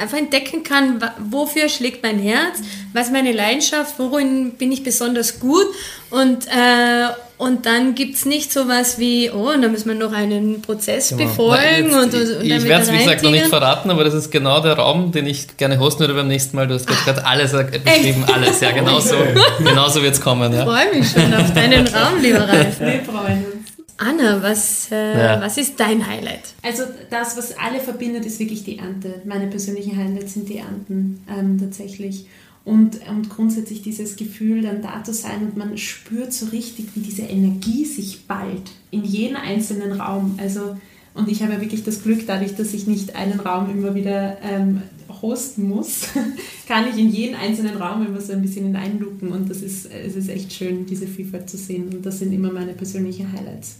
einfach 0.00 0.18
entdecken 0.18 0.62
kann, 0.62 1.00
wofür 1.30 1.68
schlägt 1.68 2.02
mein 2.02 2.18
Herz, 2.18 2.58
was 2.92 3.06
ist 3.06 3.12
meine 3.12 3.32
Leidenschaft, 3.32 3.98
worin 3.98 4.52
bin 4.52 4.72
ich 4.72 4.82
besonders 4.82 5.38
gut 5.38 5.66
und, 6.10 6.46
äh, 6.46 7.08
und 7.38 7.66
dann 7.66 7.94
gibt 7.94 8.14
es 8.14 8.24
nicht 8.24 8.50
so 8.50 8.66
was 8.66 8.98
wie, 8.98 9.30
oh, 9.30 9.50
da 9.60 9.68
müssen 9.68 9.88
wir 9.88 9.94
noch 9.94 10.12
einen 10.12 10.62
Prozess 10.62 11.10
genau. 11.10 11.24
befolgen. 11.24 11.84
Jetzt, 11.84 11.94
und, 11.94 12.14
und, 12.14 12.42
ich 12.42 12.64
werde 12.64 12.82
es, 12.84 12.92
wie 12.92 12.96
gesagt, 12.96 13.22
noch 13.22 13.30
nicht 13.30 13.46
verraten, 13.46 13.90
aber 13.90 14.04
das 14.04 14.14
ist 14.14 14.30
genau 14.30 14.60
der 14.60 14.74
Raum, 14.74 15.12
den 15.12 15.26
ich 15.26 15.56
gerne 15.58 15.78
hosten 15.78 16.00
würde 16.00 16.14
beim 16.14 16.28
nächsten 16.28 16.56
Mal. 16.56 16.66
Du 16.66 16.74
hast 16.74 16.86
gerade 16.86 17.26
alles 17.26 17.52
beschrieben, 17.52 18.24
alles. 18.32 18.60
Ja, 18.60 18.70
genau 18.70 19.00
so, 19.00 19.16
genau 19.58 19.88
so 19.88 20.02
wird 20.02 20.14
es 20.14 20.20
kommen. 20.20 20.50
Ja. 20.52 20.60
Ich 20.60 20.64
freue 20.64 20.98
mich 20.98 21.10
schon 21.10 21.34
auf 21.34 21.52
deinen 21.52 21.86
Raum, 21.86 22.22
lieber 22.22 22.40
Ralf. 22.48 22.80
Wir 22.80 23.02
freuen 23.04 23.44
uns. 23.44 23.56
Anna, 23.98 24.42
was, 24.42 24.90
äh, 24.90 25.18
ja. 25.18 25.40
was 25.40 25.56
ist 25.58 25.78
dein 25.78 26.06
Highlight? 26.06 26.54
Also 26.62 26.84
das, 27.10 27.36
was 27.36 27.56
alle 27.56 27.80
verbindet, 27.80 28.24
ist 28.26 28.38
wirklich 28.38 28.64
die 28.64 28.78
Ernte. 28.78 29.22
Meine 29.24 29.46
persönlichen 29.46 29.96
Highlights 29.96 30.34
sind 30.34 30.48
die 30.48 30.58
Ernten 30.58 31.24
ähm, 31.30 31.58
tatsächlich. 31.58 32.26
Und, 32.66 32.98
und 33.08 33.30
grundsätzlich 33.30 33.82
dieses 33.82 34.16
Gefühl, 34.16 34.60
dann 34.60 34.82
da 34.82 35.04
zu 35.04 35.14
sein 35.14 35.42
und 35.44 35.56
man 35.56 35.78
spürt 35.78 36.32
so 36.32 36.46
richtig, 36.46 36.88
wie 36.96 37.00
diese 37.00 37.22
Energie 37.22 37.84
sich 37.84 38.26
ballt 38.26 38.72
in 38.90 39.04
jeden 39.04 39.36
einzelnen 39.36 39.92
Raum. 39.92 40.34
Also, 40.42 40.76
und 41.14 41.28
ich 41.28 41.44
habe 41.44 41.52
ja 41.52 41.60
wirklich 41.60 41.84
das 41.84 42.02
Glück, 42.02 42.26
dadurch, 42.26 42.56
dass 42.56 42.74
ich 42.74 42.88
nicht 42.88 43.14
einen 43.14 43.38
Raum 43.38 43.70
immer 43.70 43.94
wieder 43.94 44.38
ähm, 44.42 44.82
hosten 45.22 45.68
muss, 45.68 46.08
kann 46.66 46.88
ich 46.88 46.98
in 46.98 47.08
jeden 47.08 47.36
einzelnen 47.36 47.76
Raum 47.76 48.04
immer 48.04 48.20
so 48.20 48.32
ein 48.32 48.42
bisschen 48.42 48.66
hineinlucken 48.66 49.30
und 49.30 49.48
das 49.48 49.62
ist, 49.62 49.86
es 49.86 50.16
ist 50.16 50.28
echt 50.28 50.52
schön, 50.52 50.86
diese 50.86 51.06
Vielfalt 51.06 51.48
zu 51.48 51.56
sehen 51.56 51.88
und 51.94 52.04
das 52.04 52.18
sind 52.18 52.32
immer 52.32 52.52
meine 52.52 52.72
persönlichen 52.72 53.30
Highlights. 53.30 53.76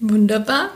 Wunderbar. 0.00 0.72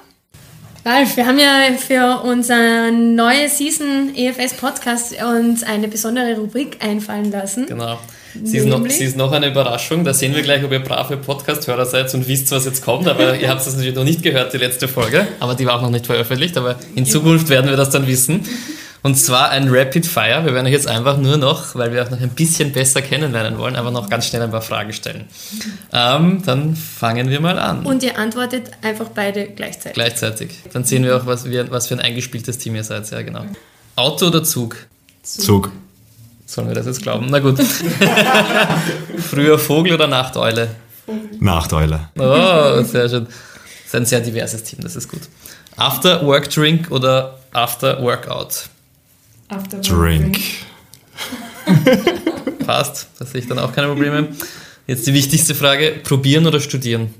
Ralf, 0.82 1.14
wir 1.18 1.26
haben 1.26 1.38
ja 1.38 1.76
für 1.76 2.22
unsere 2.22 2.90
neue 2.90 3.50
Season 3.50 4.14
EFS 4.16 4.54
Podcast 4.54 5.14
uns 5.22 5.62
eine 5.62 5.88
besondere 5.88 6.36
Rubrik 6.36 6.78
einfallen 6.80 7.30
lassen. 7.30 7.66
Genau. 7.66 7.98
Sie 8.44 8.56
ist, 8.56 8.66
noch, 8.66 8.88
sie 8.88 9.04
ist 9.04 9.16
noch 9.16 9.30
eine 9.32 9.48
Überraschung. 9.48 10.04
Da 10.04 10.14
sehen 10.14 10.34
wir 10.34 10.40
gleich, 10.40 10.64
ob 10.64 10.72
ihr 10.72 10.78
brave 10.78 11.18
Podcast-Hörer 11.18 11.84
seid 11.84 12.14
und 12.14 12.26
wisst, 12.28 12.50
was 12.52 12.64
jetzt 12.64 12.82
kommt. 12.82 13.08
Aber 13.08 13.36
ihr 13.36 13.50
habt 13.50 13.60
es 13.60 13.74
natürlich 13.74 13.94
noch 13.94 14.04
nicht 14.04 14.22
gehört, 14.22 14.54
die 14.54 14.58
letzte 14.58 14.88
Folge. 14.88 15.26
Aber 15.40 15.54
die 15.54 15.66
war 15.66 15.76
auch 15.76 15.82
noch 15.82 15.90
nicht 15.90 16.06
veröffentlicht. 16.06 16.56
Aber 16.56 16.76
in 16.94 17.04
Zukunft 17.04 17.50
werden 17.50 17.68
wir 17.68 17.76
das 17.76 17.90
dann 17.90 18.06
wissen. 18.06 18.46
Und 19.02 19.14
zwar 19.14 19.50
ein 19.50 19.68
Rapid 19.68 20.06
Fire. 20.06 20.44
Wir 20.44 20.52
werden 20.52 20.66
euch 20.66 20.72
jetzt 20.72 20.86
einfach 20.86 21.16
nur 21.16 21.38
noch, 21.38 21.74
weil 21.74 21.92
wir 21.92 22.02
auch 22.02 22.10
noch 22.10 22.20
ein 22.20 22.30
bisschen 22.30 22.72
besser 22.72 23.00
kennenlernen 23.00 23.58
wollen, 23.58 23.76
aber 23.76 23.90
noch 23.90 24.10
ganz 24.10 24.26
schnell 24.26 24.42
ein 24.42 24.50
paar 24.50 24.60
Fragen 24.60 24.92
stellen. 24.92 25.24
Ähm, 25.92 26.42
dann 26.44 26.76
fangen 26.76 27.30
wir 27.30 27.40
mal 27.40 27.58
an. 27.58 27.86
Und 27.86 28.02
ihr 28.02 28.18
antwortet 28.18 28.70
einfach 28.82 29.08
beide 29.14 29.46
gleichzeitig. 29.46 29.94
Gleichzeitig. 29.94 30.50
Dann 30.72 30.84
sehen 30.84 31.04
wir 31.04 31.16
auch, 31.16 31.26
was, 31.26 31.46
wir, 31.46 31.70
was 31.70 31.86
für 31.86 31.94
ein 31.94 32.00
eingespieltes 32.00 32.58
Team 32.58 32.74
ihr 32.74 32.84
seid. 32.84 33.10
Ja, 33.10 33.22
genau. 33.22 33.44
Auto 33.96 34.26
oder 34.26 34.44
Zug? 34.44 34.76
Zug. 35.22 35.72
Sollen 36.44 36.68
wir 36.68 36.74
das 36.74 36.86
jetzt 36.86 37.02
glauben? 37.02 37.28
Na 37.30 37.38
gut. 37.38 37.58
Früher 39.30 39.58
Vogel 39.58 39.94
oder 39.94 40.08
Nachteule? 40.08 40.68
Nachteule. 41.38 42.08
Oh, 42.18 42.82
sehr 42.82 43.08
schön. 43.08 43.26
Das 43.26 43.86
ist 43.86 43.94
ein 43.94 44.06
sehr 44.06 44.20
diverses 44.20 44.62
Team, 44.62 44.80
das 44.82 44.96
ist 44.96 45.08
gut. 45.08 45.22
After 45.76 46.26
Work 46.26 46.50
Drink 46.50 46.90
oder 46.90 47.38
After 47.52 48.02
Workout? 48.02 48.68
After 49.50 49.78
Drink. 49.78 50.38
Passt, 52.66 53.08
da 53.18 53.26
sehe 53.26 53.40
ich 53.40 53.48
dann 53.48 53.58
auch 53.58 53.72
keine 53.72 53.88
Probleme. 53.88 54.28
Jetzt 54.86 55.06
die 55.06 55.14
wichtigste 55.14 55.54
Frage: 55.54 55.96
Probieren 56.02 56.46
oder 56.46 56.60
studieren? 56.60 57.12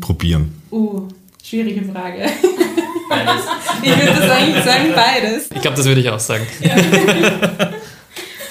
Probieren. 0.00 0.52
Uh, 0.70 1.08
schwierige 1.44 1.82
Frage. 1.90 2.26
Beides. 3.08 3.42
Ich 3.82 3.88
würde 3.96 4.12
das 4.20 4.30
eigentlich 4.30 4.62
sagen, 4.62 4.92
beides. 4.94 5.44
Ich 5.54 5.62
glaube, 5.62 5.76
das 5.76 5.86
würde 5.86 6.02
ich 6.02 6.08
auch 6.10 6.20
sagen. 6.20 6.46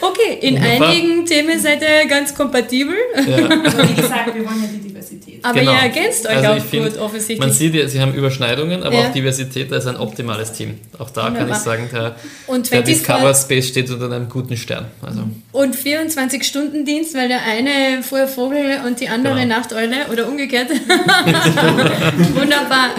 Okay, 0.02 0.39
in 0.41 0.56
Wunderbar. 0.56 0.89
einigen 0.89 1.25
Themen 1.25 1.60
seid 1.60 1.82
ihr 1.84 2.08
ganz 2.08 2.34
kompatibel, 2.34 2.95
Ja. 3.28 3.45
Aber 3.45 3.89
wie 3.89 3.93
gesagt, 3.93 4.34
wir 4.34 4.43
wollen 4.45 4.63
ja 4.63 4.69
die 4.73 4.78
Diversität. 4.99 5.45
aber 5.45 5.59
Genau. 5.59 5.71
ihr 5.73 5.77
ergänzt 5.79 6.27
euch 6.27 6.35
Also 6.38 6.49
auch 6.49 6.59
find, 6.65 6.85
gut, 6.91 6.97
offensichtlich. 6.99 7.39
Man 7.39 7.51
sieht 7.51 7.73
ja, 7.75 7.88
sie 7.88 7.99
haben 8.01 8.13
Überschneidungen, 8.13 8.83
aber 8.83 8.95
Ja. 8.95 9.07
auch 9.07 9.13
Diversität, 9.13 9.71
da 9.71 9.77
ist 9.77 9.88
ein 9.88 9.97
optimales 9.97 10.51
Team. 10.53 10.77
Auch 10.97 11.09
da 11.09 11.23
kann 11.23 11.33
Wunderbar. 11.35 11.57
ich 11.57 11.63
sagen, 11.63 11.89
der, 11.91 12.15
Und 12.47 12.71
der 12.71 12.83
24 12.83 12.97
Discover 12.97 13.33
Space 13.33 13.67
steht 13.67 13.89
unter 13.89 14.12
einem 14.12 14.29
guten 14.29 14.57
Stern. 14.57 14.85
Also, 15.01 15.21
Und 15.51 15.75
24-Stunden-Dienst, 15.75 17.15
weil 17.15 17.27
der 17.27 17.39
eine 17.43 18.03
vorher 18.03 18.27
Vogel 18.27 18.79
und 18.85 18.99
die 18.99 19.09
andere 19.09 19.35
Genau. 19.39 19.57
Nachteule 19.57 20.07
oder 20.12 20.27
umgekehrt. 20.27 20.69
Wunderbar. 22.33 22.89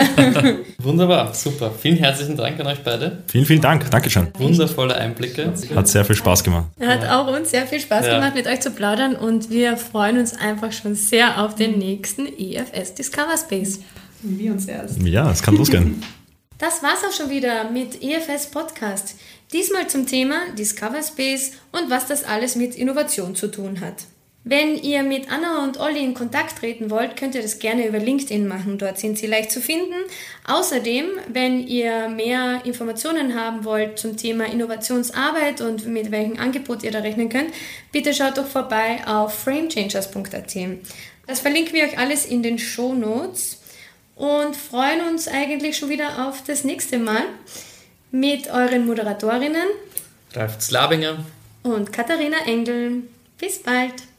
wunderbar, 0.78 1.34
super. 1.34 1.70
Vielen 1.80 1.96
herzlichen 1.98 2.36
Dank 2.36 2.58
an 2.60 2.66
euch 2.66 2.80
beide. 2.82 3.18
Vielen, 3.30 3.46
vielen 3.46 3.60
Dank. 3.60 3.90
Dankeschön. 3.90 4.28
Wundervolle 4.38 4.94
Einblicke. 4.96 5.52
Hat 5.74 5.88
sehr 5.88 6.04
viel 6.04 6.16
Spaß 6.16 6.44
gemacht. 6.44 6.66
Hat 6.80 7.04
auch 7.08 7.26
uns 7.36 7.50
sehr 7.50 7.66
viel 7.66 7.80
Spaß 7.80 8.06
Ja. 8.06 8.14
gemacht, 8.16 8.34
mit 8.34 8.46
euch 8.46 8.60
zu 8.60 8.70
plaudern 8.70 9.14
und 9.16 9.50
wir 9.50 9.76
freuen 9.76 10.18
uns 10.18 10.34
einfach 10.38 10.72
schon 10.72 10.94
sehr 10.94 11.42
auf 11.42 11.54
den 11.54 11.78
nächsten 11.90 12.26
EFS 12.26 12.94
Discover 12.94 13.36
Space. 13.36 13.80
Wir 14.22 14.52
uns 14.52 14.66
erst. 14.66 15.00
Ja, 15.02 15.30
es 15.30 15.42
kann 15.42 15.56
losgehen. 15.56 16.02
Das 16.58 16.82
war's 16.82 17.02
auch 17.08 17.16
schon 17.16 17.30
wieder 17.30 17.70
mit 17.70 18.02
EFS 18.02 18.48
Podcast. 18.48 19.14
Diesmal 19.50 19.88
zum 19.88 20.06
Thema 20.06 20.40
Discover 20.58 21.02
Space 21.02 21.52
und 21.72 21.88
was 21.88 22.06
das 22.06 22.22
alles 22.22 22.54
mit 22.54 22.74
Innovation 22.74 23.34
zu 23.34 23.48
tun 23.48 23.80
hat. 23.80 24.04
Wenn 24.42 24.76
ihr 24.76 25.02
mit 25.02 25.30
Anna 25.30 25.62
und 25.64 25.78
Olli 25.78 26.02
in 26.02 26.14
Kontakt 26.14 26.58
treten 26.58 26.90
wollt, 26.90 27.14
könnt 27.16 27.34
ihr 27.34 27.42
das 27.42 27.58
gerne 27.58 27.86
über 27.86 27.98
LinkedIn 27.98 28.48
machen. 28.48 28.78
Dort 28.78 28.98
sind 28.98 29.18
sie 29.18 29.26
leicht 29.26 29.50
zu 29.50 29.60
finden. 29.60 29.94
Außerdem, 30.46 31.06
wenn 31.28 31.66
ihr 31.66 32.08
mehr 32.08 32.62
Informationen 32.64 33.34
haben 33.38 33.64
wollt 33.66 33.98
zum 33.98 34.16
Thema 34.16 34.46
Innovationsarbeit 34.46 35.60
und 35.60 35.86
mit 35.86 36.10
welchem 36.10 36.38
Angebot 36.38 36.82
ihr 36.84 36.90
da 36.90 37.00
rechnen 37.00 37.28
könnt, 37.28 37.50
bitte 37.92 38.14
schaut 38.14 38.38
doch 38.38 38.46
vorbei 38.46 39.00
auf 39.06 39.34
framechangers.at. 39.44 40.56
Das 41.30 41.38
verlinken 41.38 41.74
wir 41.74 41.84
euch 41.84 41.96
alles 41.96 42.26
in 42.26 42.42
den 42.42 42.58
Show 42.58 42.92
Notes 42.92 43.58
und 44.16 44.56
freuen 44.56 45.06
uns 45.08 45.28
eigentlich 45.28 45.76
schon 45.78 45.88
wieder 45.88 46.26
auf 46.26 46.42
das 46.42 46.64
nächste 46.64 46.98
Mal 46.98 47.22
mit 48.10 48.48
euren 48.50 48.84
Moderatorinnen 48.84 49.68
Ralf 50.32 50.58
Zlabinger. 50.58 51.24
und 51.62 51.92
Katharina 51.92 52.36
Engel. 52.46 53.04
Bis 53.38 53.62
bald! 53.62 54.09